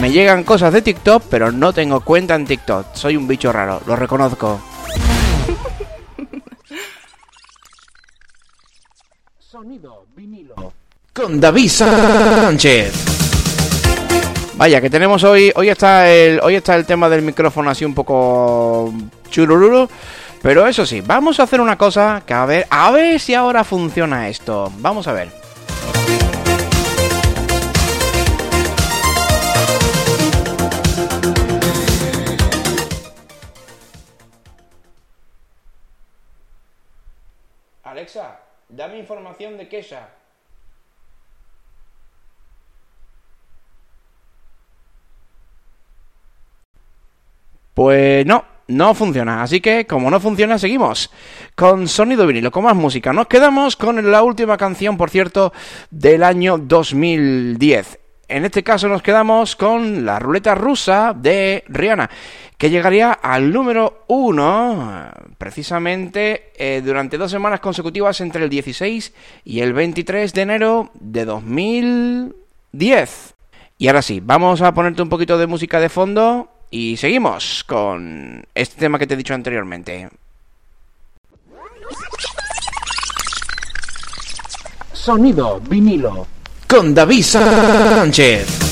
Me 0.00 0.12
llegan 0.12 0.44
cosas 0.44 0.72
de 0.72 0.80
TikTok, 0.80 1.24
pero 1.28 1.50
no 1.50 1.72
tengo 1.72 1.98
cuenta 1.98 2.36
en 2.36 2.46
TikTok. 2.46 2.94
Soy 2.94 3.16
un 3.16 3.26
bicho 3.26 3.50
raro, 3.50 3.82
lo 3.84 3.96
reconozco. 3.96 4.60
Sonido 9.40 10.06
vinilo. 10.14 10.54
con 11.12 11.40
David 11.40 11.68
Sánchez. 11.68 12.92
Vaya, 14.54 14.80
que 14.80 14.88
tenemos 14.88 15.24
hoy, 15.24 15.52
hoy 15.56 15.68
está 15.68 16.08
el, 16.08 16.38
hoy 16.44 16.54
está 16.54 16.76
el 16.76 16.86
tema 16.86 17.08
del 17.08 17.22
micrófono 17.22 17.70
así 17.70 17.84
un 17.84 17.94
poco 17.94 18.94
churururu, 19.30 19.88
pero 20.46 20.68
eso 20.68 20.86
sí, 20.86 21.00
vamos 21.00 21.40
a 21.40 21.42
hacer 21.42 21.60
una 21.60 21.76
cosa 21.76 22.22
que 22.24 22.32
a 22.32 22.46
ver, 22.46 22.68
a 22.70 22.92
ver 22.92 23.18
si 23.18 23.34
ahora 23.34 23.64
funciona 23.64 24.28
esto. 24.28 24.72
Vamos 24.76 25.08
a 25.08 25.12
ver. 25.12 25.28
Alexa, 37.82 38.38
dame 38.68 38.98
información 38.98 39.56
de 39.58 39.68
Kesha. 39.68 40.10
Pues 47.74 48.24
no, 48.24 48.55
no 48.68 48.94
funciona. 48.94 49.42
Así 49.42 49.60
que, 49.60 49.86
como 49.86 50.10
no 50.10 50.20
funciona, 50.20 50.58
seguimos 50.58 51.10
con 51.54 51.88
sonido 51.88 52.26
vinilo, 52.26 52.50
con 52.50 52.64
más 52.64 52.76
música. 52.76 53.12
Nos 53.12 53.26
quedamos 53.26 53.76
con 53.76 54.10
la 54.10 54.22
última 54.22 54.56
canción, 54.56 54.96
por 54.96 55.10
cierto, 55.10 55.52
del 55.90 56.22
año 56.22 56.58
2010. 56.58 57.98
En 58.28 58.44
este 58.44 58.64
caso 58.64 58.88
nos 58.88 59.02
quedamos 59.02 59.54
con 59.54 60.04
la 60.04 60.18
ruleta 60.18 60.56
rusa 60.56 61.14
de 61.16 61.62
Rihanna, 61.68 62.10
que 62.58 62.70
llegaría 62.70 63.12
al 63.12 63.52
número 63.52 64.02
uno 64.08 65.12
precisamente 65.38 66.50
eh, 66.56 66.82
durante 66.84 67.18
dos 67.18 67.30
semanas 67.30 67.60
consecutivas 67.60 68.20
entre 68.20 68.42
el 68.42 68.50
16 68.50 69.14
y 69.44 69.60
el 69.60 69.74
23 69.74 70.34
de 70.34 70.42
enero 70.42 70.90
de 70.94 71.24
2010. 71.24 73.34
Y 73.78 73.86
ahora 73.86 74.02
sí, 74.02 74.20
vamos 74.20 74.60
a 74.60 74.74
ponerte 74.74 75.02
un 75.02 75.08
poquito 75.08 75.38
de 75.38 75.46
música 75.46 75.78
de 75.78 75.88
fondo 75.88 76.50
y 76.70 76.96
seguimos 76.96 77.64
con 77.64 78.44
este 78.54 78.80
tema 78.80 78.98
que 78.98 79.06
te 79.06 79.14
he 79.14 79.16
dicho 79.16 79.34
anteriormente. 79.34 80.08
Sonido 84.92 85.60
vinilo. 85.60 86.26
Con 86.66 86.94
David 86.94 87.22
Sánchez. 87.22 88.65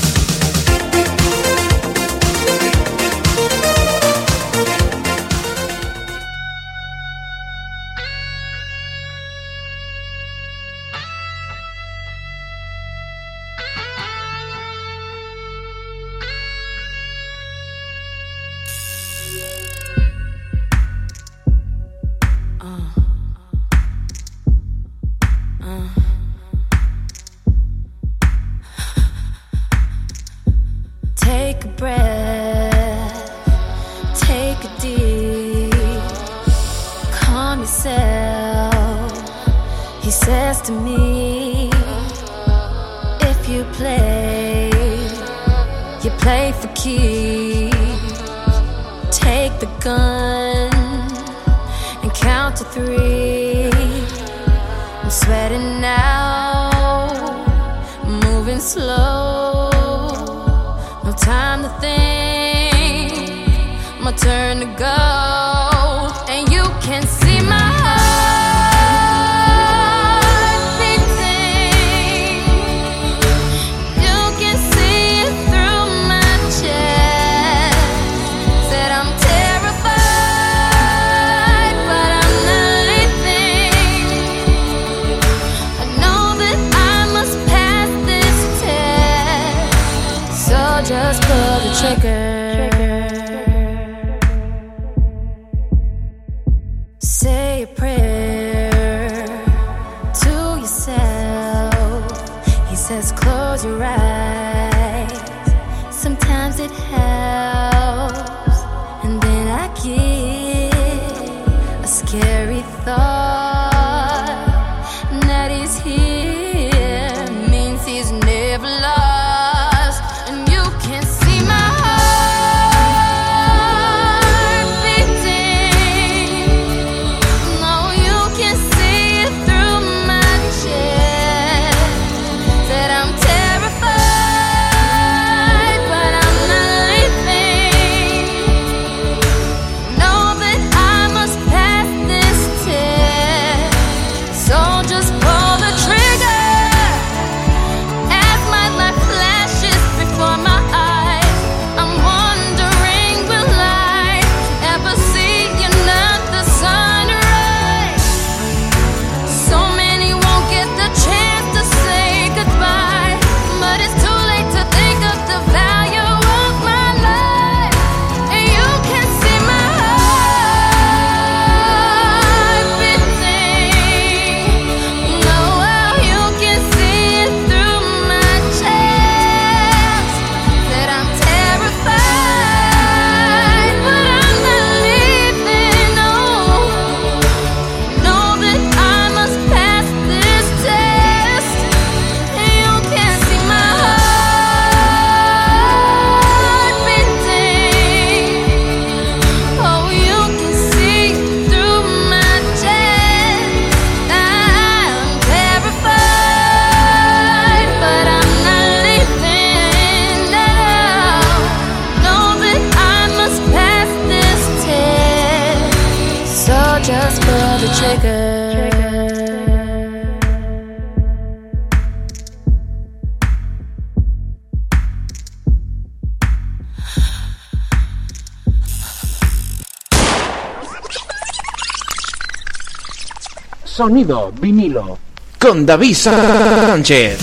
Sonido 233.85 234.31
vinilo. 234.31 234.97
con 235.37 235.63
David 235.63 235.93
Sánchez. 235.93 237.19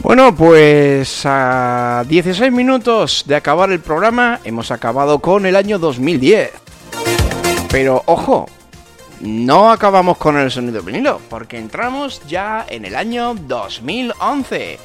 Bueno, 0.00 0.32
pues 0.32 1.22
a 1.24 2.04
16 2.08 2.52
minutos 2.52 3.24
de 3.26 3.34
acabar 3.34 3.72
el 3.72 3.80
programa 3.80 4.38
hemos 4.44 4.70
acabado 4.70 5.18
con 5.18 5.44
el 5.44 5.56
año 5.56 5.80
2010. 5.80 6.52
Pero 7.68 8.04
ojo, 8.06 8.46
no 9.18 9.72
acabamos 9.72 10.18
con 10.18 10.36
el 10.38 10.52
sonido 10.52 10.82
vinilo, 10.82 11.20
porque 11.28 11.58
entramos 11.58 12.22
ya 12.28 12.64
en 12.68 12.84
el 12.84 12.94
año 12.94 13.34
2011, 13.34 14.78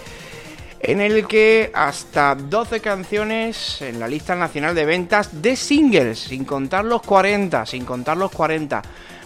en 0.79 0.99
el 0.99 1.27
que 1.27 1.69
hasta 1.75 2.33
12 2.33 2.79
canciones 2.79 3.83
en 3.83 3.99
la 3.99 4.07
lista 4.07 4.33
nacional 4.33 4.73
de 4.73 4.85
ventas 4.85 5.43
de 5.43 5.55
singles, 5.55 6.17
sin 6.17 6.43
contar 6.43 6.85
los 6.85 7.03
40, 7.03 7.67
sin 7.67 7.85
contar 7.85 8.17
los 8.17 8.31
40, 8.31 8.81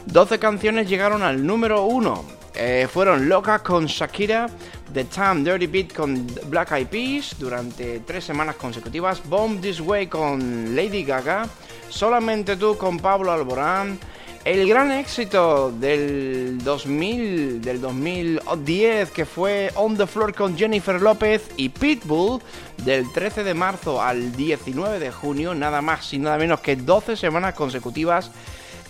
12 0.06 0.40
canciones 0.40 0.90
llegaron 0.90 1.24
al 1.24 1.46
número 1.46 1.86
1. 1.86 2.26
Eh, 2.56 2.88
fueron 2.92 3.30
Loca 3.30 3.60
con 3.60 3.86
Shakira, 3.86 4.48
The 4.94 5.06
Time 5.06 5.44
Dirty 5.44 5.68
Beat 5.68 5.94
con 5.94 6.28
Black 6.48 6.72
Eyed 6.72 6.88
Peas 6.88 7.36
durante 7.40 8.00
tres 8.02 8.24
semanas 8.24 8.56
consecutivas, 8.56 9.22
Bomb 9.28 9.62
This 9.62 9.80
Way 9.80 10.08
con 10.08 10.76
Lady 10.76 11.04
Gaga, 11.04 11.48
Solamente 11.90 12.56
tú 12.56 12.78
con 12.78 13.00
Pablo 13.00 13.32
Alborán, 13.32 14.00
el 14.46 14.70
gran 14.70 14.92
éxito 14.92 15.72
del 15.72 16.60
2000, 16.64 17.62
del 17.62 17.82
2010 17.82 19.10
que 19.10 19.26
fue 19.26 19.72
On 19.76 19.98
the 19.98 20.06
Floor 20.06 20.34
con 20.36 20.56
Jennifer 20.56 21.02
López 21.02 21.50
y 21.58 21.70
Pitbull 21.70 22.42
del 22.86 23.12
13 23.12 23.44
de 23.44 23.54
marzo 23.56 24.02
al 24.02 24.32
19 24.34 25.00
de 25.00 25.12
junio, 25.12 25.56
nada 25.56 25.82
más 25.82 26.14
y 26.14 26.20
nada 26.20 26.38
menos 26.38 26.60
que 26.60 26.76
12 26.76 27.18
semanas 27.18 27.56
consecutivas. 27.56 28.32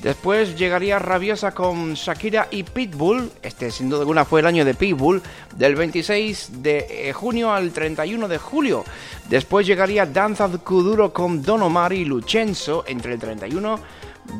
Después 0.01 0.55
llegaría 0.57 0.97
Rabiosa 0.97 1.51
con 1.51 1.93
Shakira 1.93 2.47
y 2.51 2.63
Pitbull, 2.63 3.31
este 3.43 3.69
sin 3.69 3.89
duda 3.89 4.01
alguna 4.01 4.23
fue 4.23 4.39
el 4.39 4.45
año 4.45 4.63
de 4.63 4.73
Pitbull, 4.73 5.21
del 5.57 5.75
26 5.75 6.63
de 6.63 7.09
eh, 7.09 7.13
junio 7.13 7.51
al 7.51 7.71
31 7.71 8.29
de 8.29 8.37
julio. 8.37 8.85
Después 9.27 9.67
llegaría 9.67 10.05
Danza 10.05 10.47
Kuduro 10.47 11.11
con 11.11 11.43
Don 11.43 11.63
Omar 11.63 11.91
y 11.91 12.05
Lucenzo 12.05 12.85
entre 12.87 13.13
el 13.13 13.19
31 13.19 13.77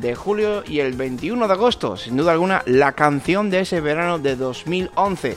de 0.00 0.14
julio 0.14 0.64
y 0.66 0.80
el 0.80 0.94
21 0.94 1.46
de 1.46 1.52
agosto. 1.52 1.94
Sin 1.94 2.16
duda 2.16 2.32
alguna, 2.32 2.62
la 2.64 2.92
canción 2.92 3.50
de 3.50 3.60
ese 3.60 3.82
verano 3.82 4.18
de 4.18 4.36
2011. 4.36 5.36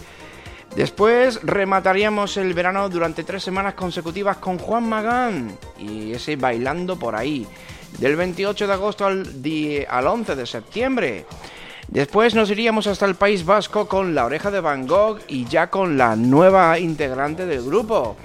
Después 0.75 1.41
remataríamos 1.43 2.37
el 2.37 2.53
verano 2.53 2.87
durante 2.89 3.23
tres 3.23 3.43
semanas 3.43 3.73
consecutivas 3.73 4.37
con 4.37 4.57
Juan 4.57 4.87
Magán 4.87 5.57
y 5.77 6.13
ese 6.13 6.37
bailando 6.37 6.97
por 6.97 7.15
ahí. 7.15 7.45
Del 7.99 8.15
28 8.15 8.67
de 8.67 8.73
agosto 8.73 9.05
al, 9.05 9.41
di- 9.41 9.83
al 9.87 10.07
11 10.07 10.35
de 10.35 10.45
septiembre. 10.45 11.25
Después 11.87 12.33
nos 12.33 12.49
iríamos 12.49 12.87
hasta 12.87 13.05
el 13.05 13.15
País 13.15 13.45
Vasco 13.45 13.87
con 13.87 14.15
La 14.15 14.25
Oreja 14.25 14.51
de 14.51 14.59
Van 14.61 14.87
Gogh 14.87 15.19
y 15.27 15.45
ya 15.45 15.69
con 15.69 15.97
la 15.97 16.15
nueva 16.15 16.79
integrante 16.79 17.45
del 17.45 17.63
grupo. 17.63 18.15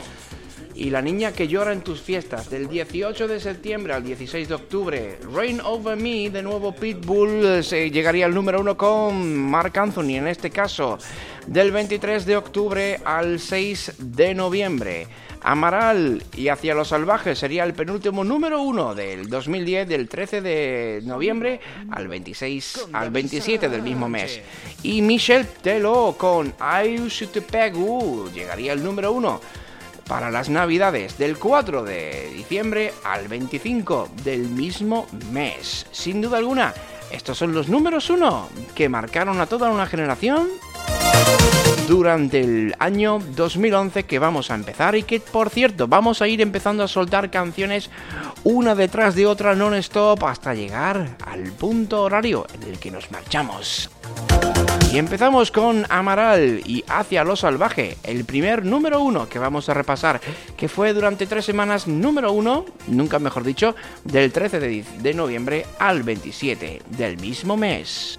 Y 0.75 0.91
la 0.91 1.03
niña 1.03 1.33
que 1.33 1.49
llora 1.49 1.73
en 1.73 1.81
tus 1.83 2.01
fiestas, 2.01 2.51
del 2.51 2.69
18 2.69 3.27
de 3.27 3.41
septiembre 3.41 3.93
al 3.95 4.05
16 4.05 4.49
de 4.49 4.55
octubre. 4.55 5.19
Rain 5.35 5.61
Over 5.61 5.97
Me, 5.97 6.31
de 6.31 6.41
nuevo 6.41 6.73
Pitbull, 6.73 7.65
se 7.65 7.91
llegaría 7.91 8.27
al 8.27 8.35
número 8.35 8.61
uno 8.61 8.77
con 8.77 9.37
Mark 9.37 9.77
Anthony 9.77 10.15
en 10.17 10.29
este 10.29 10.51
caso. 10.51 10.97
Del 11.49 11.73
23 11.73 12.27
de 12.27 12.37
octubre 12.37 13.01
al 13.07 13.41
6 13.41 13.95
de 13.97 14.35
noviembre. 14.35 15.07
Amaral 15.41 16.23
y 16.37 16.49
Hacia 16.49 16.75
los 16.75 16.89
Salvajes 16.89 17.39
sería 17.39 17.65
el 17.65 17.73
penúltimo 17.73 18.23
número 18.23 18.61
uno 18.61 18.95
del 18.95 19.31
2010, 19.31 19.89
del 19.89 20.11
13 20.11 20.43
de 20.43 21.01
noviembre 21.05 21.59
al 21.91 22.07
26, 22.07 22.89
al 22.93 23.11
27 23.11 23.71
del 23.71 23.81
mismo 23.81 24.11
mes. 24.11 24.43
Y 24.83 25.01
Michelle 25.01 25.49
Telo 25.63 26.17
con 26.19 26.49
I 26.49 27.09
to 27.33 27.41
Pegu 27.41 28.29
llegaría 28.35 28.73
al 28.73 28.85
número 28.85 29.13
uno 29.13 29.41
para 30.07 30.31
las 30.31 30.51
navidades 30.51 31.17
del 31.17 31.39
4 31.39 31.83
de 31.83 32.31
diciembre 32.35 32.93
al 33.05 33.27
25 33.27 34.11
del 34.23 34.51
mismo 34.51 35.07
mes. 35.33 35.87
Sin 35.93 36.21
duda 36.21 36.37
alguna, 36.37 36.75
estos 37.11 37.39
son 37.39 37.55
los 37.55 37.71
números 37.71 38.11
uno 38.11 38.51
que 38.75 38.91
marcaron 38.91 39.41
a 39.41 39.47
toda 39.47 39.71
una 39.71 39.87
generación 39.87 40.49
durante 41.89 42.41
el 42.41 42.75
año 42.79 43.19
2011 43.35 44.05
que 44.05 44.19
vamos 44.19 44.51
a 44.51 44.55
empezar 44.55 44.95
y 44.95 45.05
que 45.05 45.21
por 45.21 45.49
cierto 45.49 45.89
vamos 45.89 46.21
a 46.21 46.29
ir 46.29 46.43
empezando 46.43 46.85
a 46.85 46.89
soltar 46.89 47.31
canciones 47.31 47.89
una 48.45 48.75
detrás 48.75 49.15
de 49.15 49.27
otra 49.27 49.55
non-stop 49.55 50.23
hasta 50.25 50.53
llegar 50.53 51.17
al 51.25 51.45
punto 51.53 52.03
horario 52.03 52.47
en 52.55 52.69
el 52.69 52.79
que 52.79 52.91
nos 52.91 53.11
marchamos. 53.11 53.91
Y 54.93 54.99
empezamos 54.99 55.51
con 55.51 55.87
Amaral 55.89 56.61
y 56.67 56.85
Hacia 56.89 57.25
lo 57.25 57.37
Salvaje, 57.37 57.97
el 58.03 58.25
primer 58.27 58.67
número 58.67 59.01
uno 59.01 59.29
que 59.29 59.39
vamos 59.39 59.69
a 59.69 59.75
repasar, 59.75 60.21
que 60.57 60.69
fue 60.69 60.93
durante 60.93 61.27
tres 61.27 61.47
semanas 61.47 61.87
número 61.87 62.33
uno, 62.33 62.67
nunca 62.87 63.19
mejor 63.19 63.45
dicho, 63.45 63.75
del 64.05 64.31
13 64.31 64.61
de, 64.61 64.85
de 64.99 65.15
noviembre 65.15 65.65
al 65.79 66.03
27 66.03 66.83
del 66.91 67.17
mismo 67.19 67.57
mes. 67.57 68.19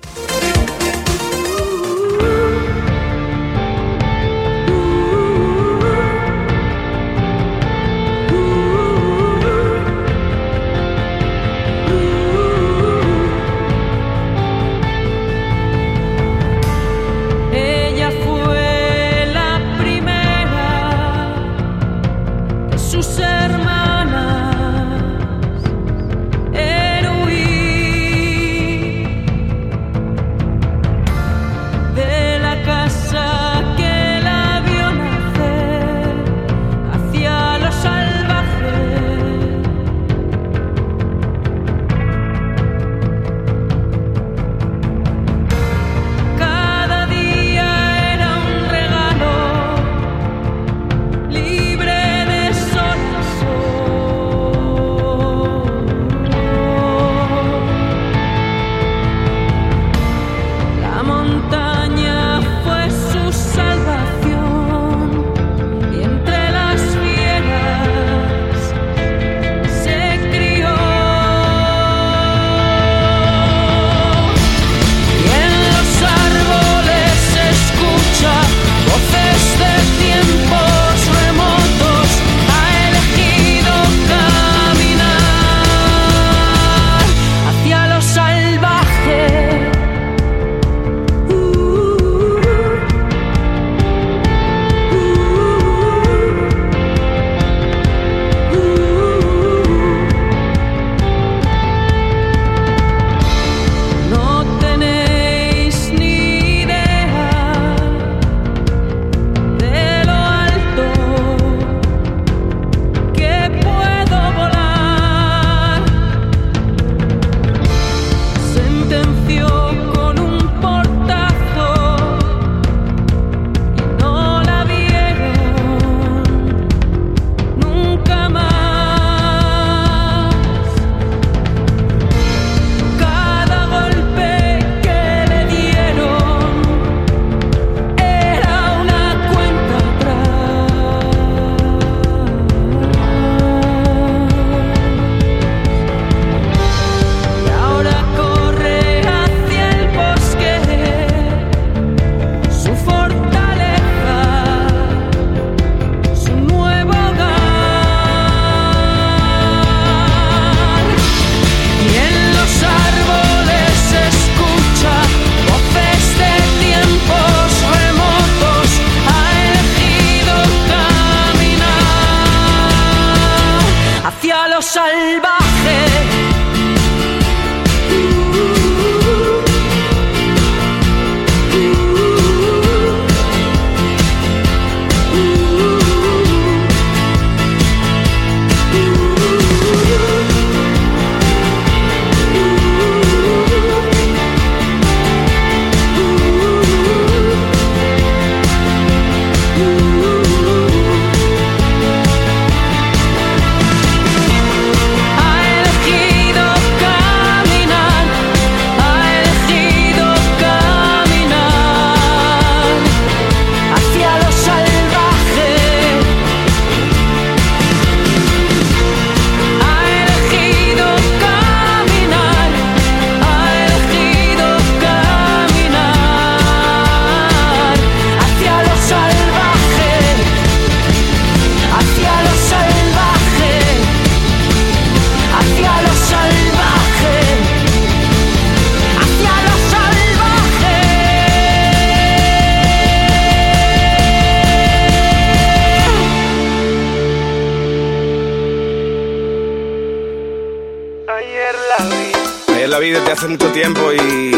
hace 253.19 253.27
mucho 253.27 253.51
tiempo 253.51 253.91
y. 253.91 254.31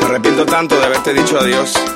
Me 0.00 0.06
arrepiento 0.06 0.46
tanto 0.46 0.78
de 0.78 0.84
haberte 0.84 1.12
dicho 1.12 1.36
adiós. 1.40 1.91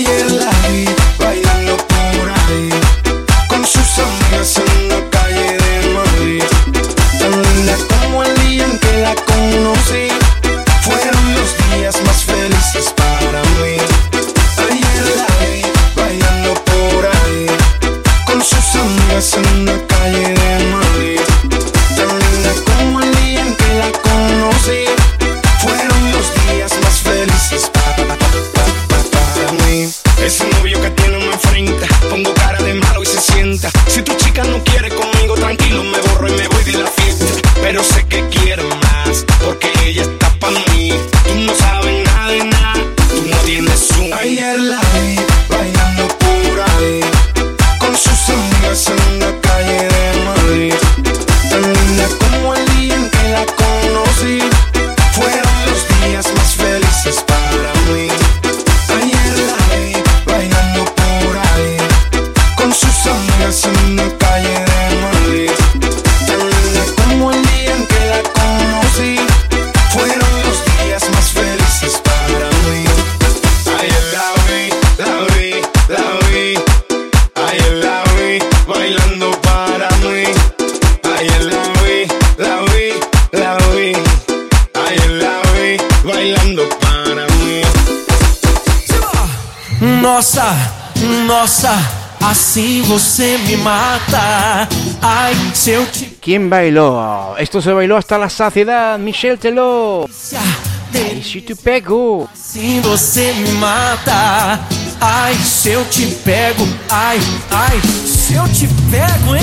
ella 0.00 0.26
la 0.28 0.68
vi 0.68 0.84
bailando 1.18 1.76
por 1.76 2.30
ahí 2.30 2.70
con 3.48 3.64
sus 3.66 3.98
amigas 3.98 4.58
en 4.58 4.89
Quem 96.22 96.48
bailou? 96.48 96.98
te... 96.98 97.36
Esto 97.38 97.60
se 97.60 97.70
bailou 97.70 97.98
hasta 97.98 98.16
a 98.16 98.28
saciedade, 98.30 99.02
Michel 99.02 99.36
Teló. 99.36 100.06
Ai, 100.94 101.22
se 101.22 101.42
te 101.42 101.54
pego. 101.54 102.26
Sim, 102.34 102.80
você 102.80 103.34
me 103.34 103.52
mata. 103.52 104.58
Ai, 104.98 105.34
se 105.34 105.68
eu 105.68 105.84
te 105.84 106.06
pego. 106.24 106.66
Ai, 106.88 107.18
ai, 107.50 107.78
se 108.06 108.32
eu 108.32 108.48
te 108.48 108.66
pego, 108.90 109.36
hein? 109.36 109.42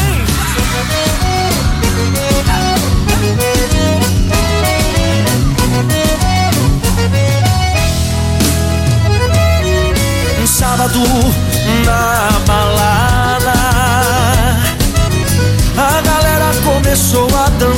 Um 10.41 10.47
sábado 10.47 10.99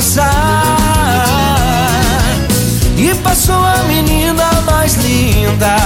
dançar. 0.00 0.24
E 2.96 3.14
passou 3.16 3.54
a 3.54 3.82
menina 3.84 4.50
mais 4.64 4.94
linda. 4.94 5.76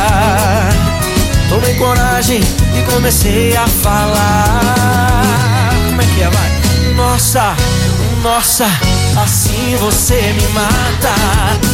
Tomei 1.49 1.75
coragem 1.75 2.41
e 2.41 2.93
comecei 2.93 3.57
a 3.57 3.67
falar. 3.67 5.73
Como 5.89 6.01
é 6.01 6.07
que 6.07 6.23
é, 6.23 6.31
vai? 6.31 6.95
Nossa, 6.95 7.57
nossa, 8.23 8.67
assim 9.17 9.77
você 9.81 10.33
me 10.33 10.47
mata 10.49 11.74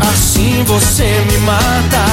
Assim 0.00 0.64
você 0.64 1.24
me 1.30 1.38
mata. 1.38 2.04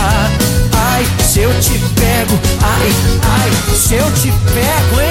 Ai, 0.94 1.06
se 1.24 1.40
eu 1.40 1.60
te 1.60 1.80
pego, 1.96 2.40
ai, 2.62 2.94
ai, 3.40 3.52
se 3.76 3.96
eu 3.96 4.12
te 4.14 4.32
pego, 4.54 5.02
hein? 5.02 5.10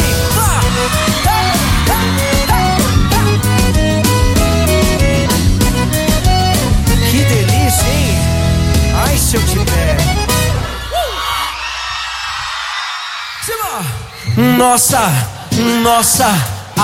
Que 7.10 7.24
delícia, 7.24 7.88
hein? 7.88 8.18
Ai, 9.06 9.18
se 9.18 9.36
eu 9.36 9.42
te 9.42 9.58
pego. 9.58 10.20
Nossa, 14.36 15.00
nossa, 15.82 16.28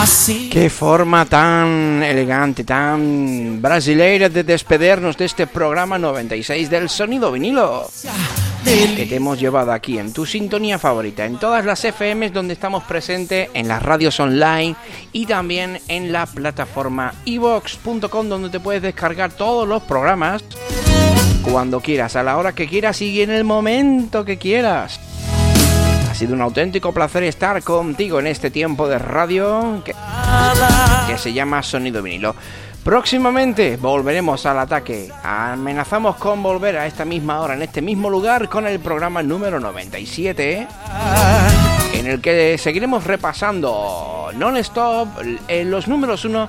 assim. 0.02 0.48
Qué 0.50 0.70
forma 0.70 1.24
tan 1.24 2.02
elegante, 2.02 2.64
tan 2.64 3.60
brasileira 3.60 4.28
de 4.28 4.42
despedirnos 4.42 5.16
de 5.16 5.24
este 5.24 5.46
programa 5.46 5.98
96 5.98 6.70
del 6.70 6.88
sonido 6.88 7.32
vinilo. 7.32 7.88
Que 8.64 9.06
te 9.06 9.16
hemos 9.16 9.38
llevado 9.38 9.72
aquí 9.72 9.98
en 9.98 10.12
tu 10.12 10.26
sintonía 10.26 10.78
favorita, 10.78 11.24
en 11.24 11.38
todas 11.38 11.64
las 11.64 11.84
FMs 11.84 12.32
donde 12.32 12.54
estamos 12.54 12.82
presentes, 12.84 13.48
en 13.54 13.68
las 13.68 13.80
radios 13.82 14.18
online 14.18 14.74
y 15.12 15.26
también 15.26 15.80
en 15.86 16.10
la 16.10 16.26
plataforma 16.26 17.14
evox.com 17.24 18.28
donde 18.28 18.50
te 18.50 18.58
puedes 18.58 18.82
descargar 18.82 19.32
todos 19.32 19.68
los 19.68 19.82
programas 19.84 20.42
cuando 21.42 21.80
quieras, 21.80 22.16
a 22.16 22.24
la 22.24 22.36
hora 22.36 22.52
que 22.52 22.66
quieras 22.66 23.00
y 23.02 23.22
en 23.22 23.30
el 23.30 23.44
momento 23.44 24.24
que 24.24 24.36
quieras. 24.36 24.98
Ha 26.16 26.18
sido 26.18 26.32
un 26.32 26.40
auténtico 26.40 26.94
placer 26.94 27.24
estar 27.24 27.62
contigo 27.62 28.18
en 28.20 28.26
este 28.26 28.50
tiempo 28.50 28.88
de 28.88 28.98
radio 28.98 29.82
que, 29.84 29.94
que 31.06 31.18
se 31.18 31.34
llama 31.34 31.62
Sonido 31.62 32.02
Vinilo. 32.02 32.34
Próximamente 32.82 33.76
volveremos 33.76 34.46
al 34.46 34.60
ataque. 34.60 35.10
Amenazamos 35.22 36.16
con 36.16 36.42
volver 36.42 36.78
a 36.78 36.86
esta 36.86 37.04
misma 37.04 37.42
hora, 37.42 37.52
en 37.52 37.60
este 37.60 37.82
mismo 37.82 38.08
lugar, 38.08 38.48
con 38.48 38.66
el 38.66 38.80
programa 38.80 39.22
número 39.22 39.60
97, 39.60 40.66
en 41.92 42.06
el 42.06 42.22
que 42.22 42.56
seguiremos 42.56 43.04
repasando 43.04 44.30
non-stop 44.36 45.08
eh, 45.48 45.66
los 45.66 45.86
números 45.86 46.24
1 46.24 46.48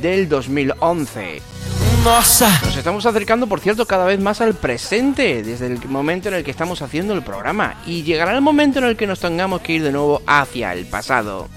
del 0.00 0.28
2011. 0.28 1.57
Nos 2.04 2.76
estamos 2.76 3.04
acercando, 3.06 3.46
por 3.46 3.60
cierto, 3.60 3.84
cada 3.86 4.04
vez 4.04 4.20
más 4.20 4.40
al 4.40 4.54
presente, 4.54 5.42
desde 5.42 5.66
el 5.66 5.84
momento 5.88 6.28
en 6.28 6.34
el 6.34 6.44
que 6.44 6.50
estamos 6.50 6.80
haciendo 6.80 7.12
el 7.12 7.22
programa. 7.22 7.76
Y 7.86 8.02
llegará 8.02 8.34
el 8.34 8.40
momento 8.40 8.78
en 8.78 8.86
el 8.86 8.96
que 8.96 9.06
nos 9.06 9.20
tengamos 9.20 9.60
que 9.60 9.74
ir 9.74 9.82
de 9.82 9.92
nuevo 9.92 10.22
hacia 10.26 10.72
el 10.72 10.86
pasado. 10.86 11.48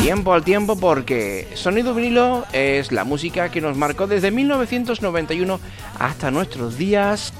Tiempo 0.00 0.32
al 0.32 0.44
tiempo 0.44 0.76
porque 0.76 1.48
Sonido 1.54 1.94
Vinilo 1.94 2.44
es 2.52 2.92
la 2.92 3.04
música 3.04 3.50
que 3.50 3.60
nos 3.60 3.76
marcó 3.76 4.06
desde 4.06 4.30
1991 4.30 5.60
hasta 5.98 6.30
nuestros 6.30 6.78
días. 6.78 7.32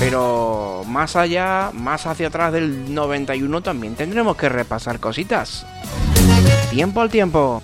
Pero 0.00 0.82
más 0.86 1.16
allá, 1.16 1.70
más 1.72 2.06
hacia 2.06 2.28
atrás 2.28 2.52
del 2.52 2.92
91 2.92 3.62
también 3.62 3.94
tendremos 3.94 4.36
que 4.36 4.48
repasar 4.48 4.98
cositas. 4.98 5.66
Tiempo 6.70 7.00
al 7.00 7.10
tiempo. 7.10 7.62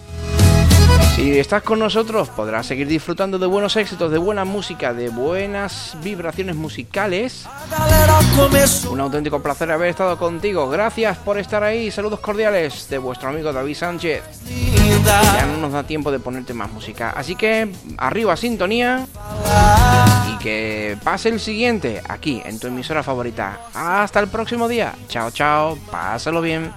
Si 1.15 1.39
estás 1.39 1.63
con 1.63 1.81
nosotros 1.81 2.29
podrás 2.29 2.67
seguir 2.67 2.87
disfrutando 2.87 3.39
de 3.39 3.47
buenos 3.47 3.77
éxitos, 3.77 4.11
de 4.11 4.19
buena 4.19 4.45
música, 4.45 4.95
de 4.95 5.09
buenas 5.09 5.97
vibraciones 6.03 6.55
musicales. 6.55 7.47
Un 8.87 9.01
auténtico 9.01 9.43
placer 9.43 9.71
haber 9.73 9.91
estado 9.91 10.17
contigo. 10.17 10.69
Gracias 10.69 11.19
por 11.19 11.39
estar 11.39 11.65
ahí. 11.65 11.91
Saludos 11.91 12.21
cordiales 12.21 12.89
de 12.89 12.99
vuestro 12.99 13.31
amigo 13.31 13.53
David 13.53 13.75
Sánchez. 13.75 14.23
Ya 15.05 15.47
no 15.47 15.59
nos 15.59 15.73
da 15.73 15.83
tiempo 15.83 16.11
de 16.11 16.21
ponerte 16.21 16.55
más 16.55 16.71
música. 16.71 17.11
Así 17.11 17.35
que 17.35 17.69
arriba 17.97 18.37
sintonía. 18.37 19.07
Y 20.33 20.39
que 20.39 20.97
pase 21.03 21.31
el 21.31 21.41
siguiente 21.41 22.01
aquí 22.09 22.41
en 22.45 22.59
tu 22.61 22.69
emisora 22.69 23.03
favorita. 23.03 23.59
Hasta 23.75 24.21
el 24.21 24.29
próximo 24.29 24.69
día. 24.69 24.95
Chao, 25.09 25.31
chao. 25.31 25.77
Pásalo 25.91 26.41
bien. 26.41 26.73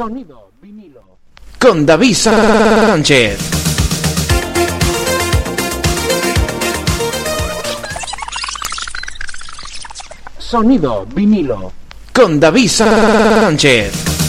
Sonido 0.00 0.52
vinilo. 0.62 1.18
Con 1.58 1.84
David 1.84 2.14
Sánchez. 2.14 3.38
Sonido 10.38 11.06
vinilo. 11.14 11.70
Con 12.14 12.40
David 12.40 12.68
Sánchez. 12.70 14.19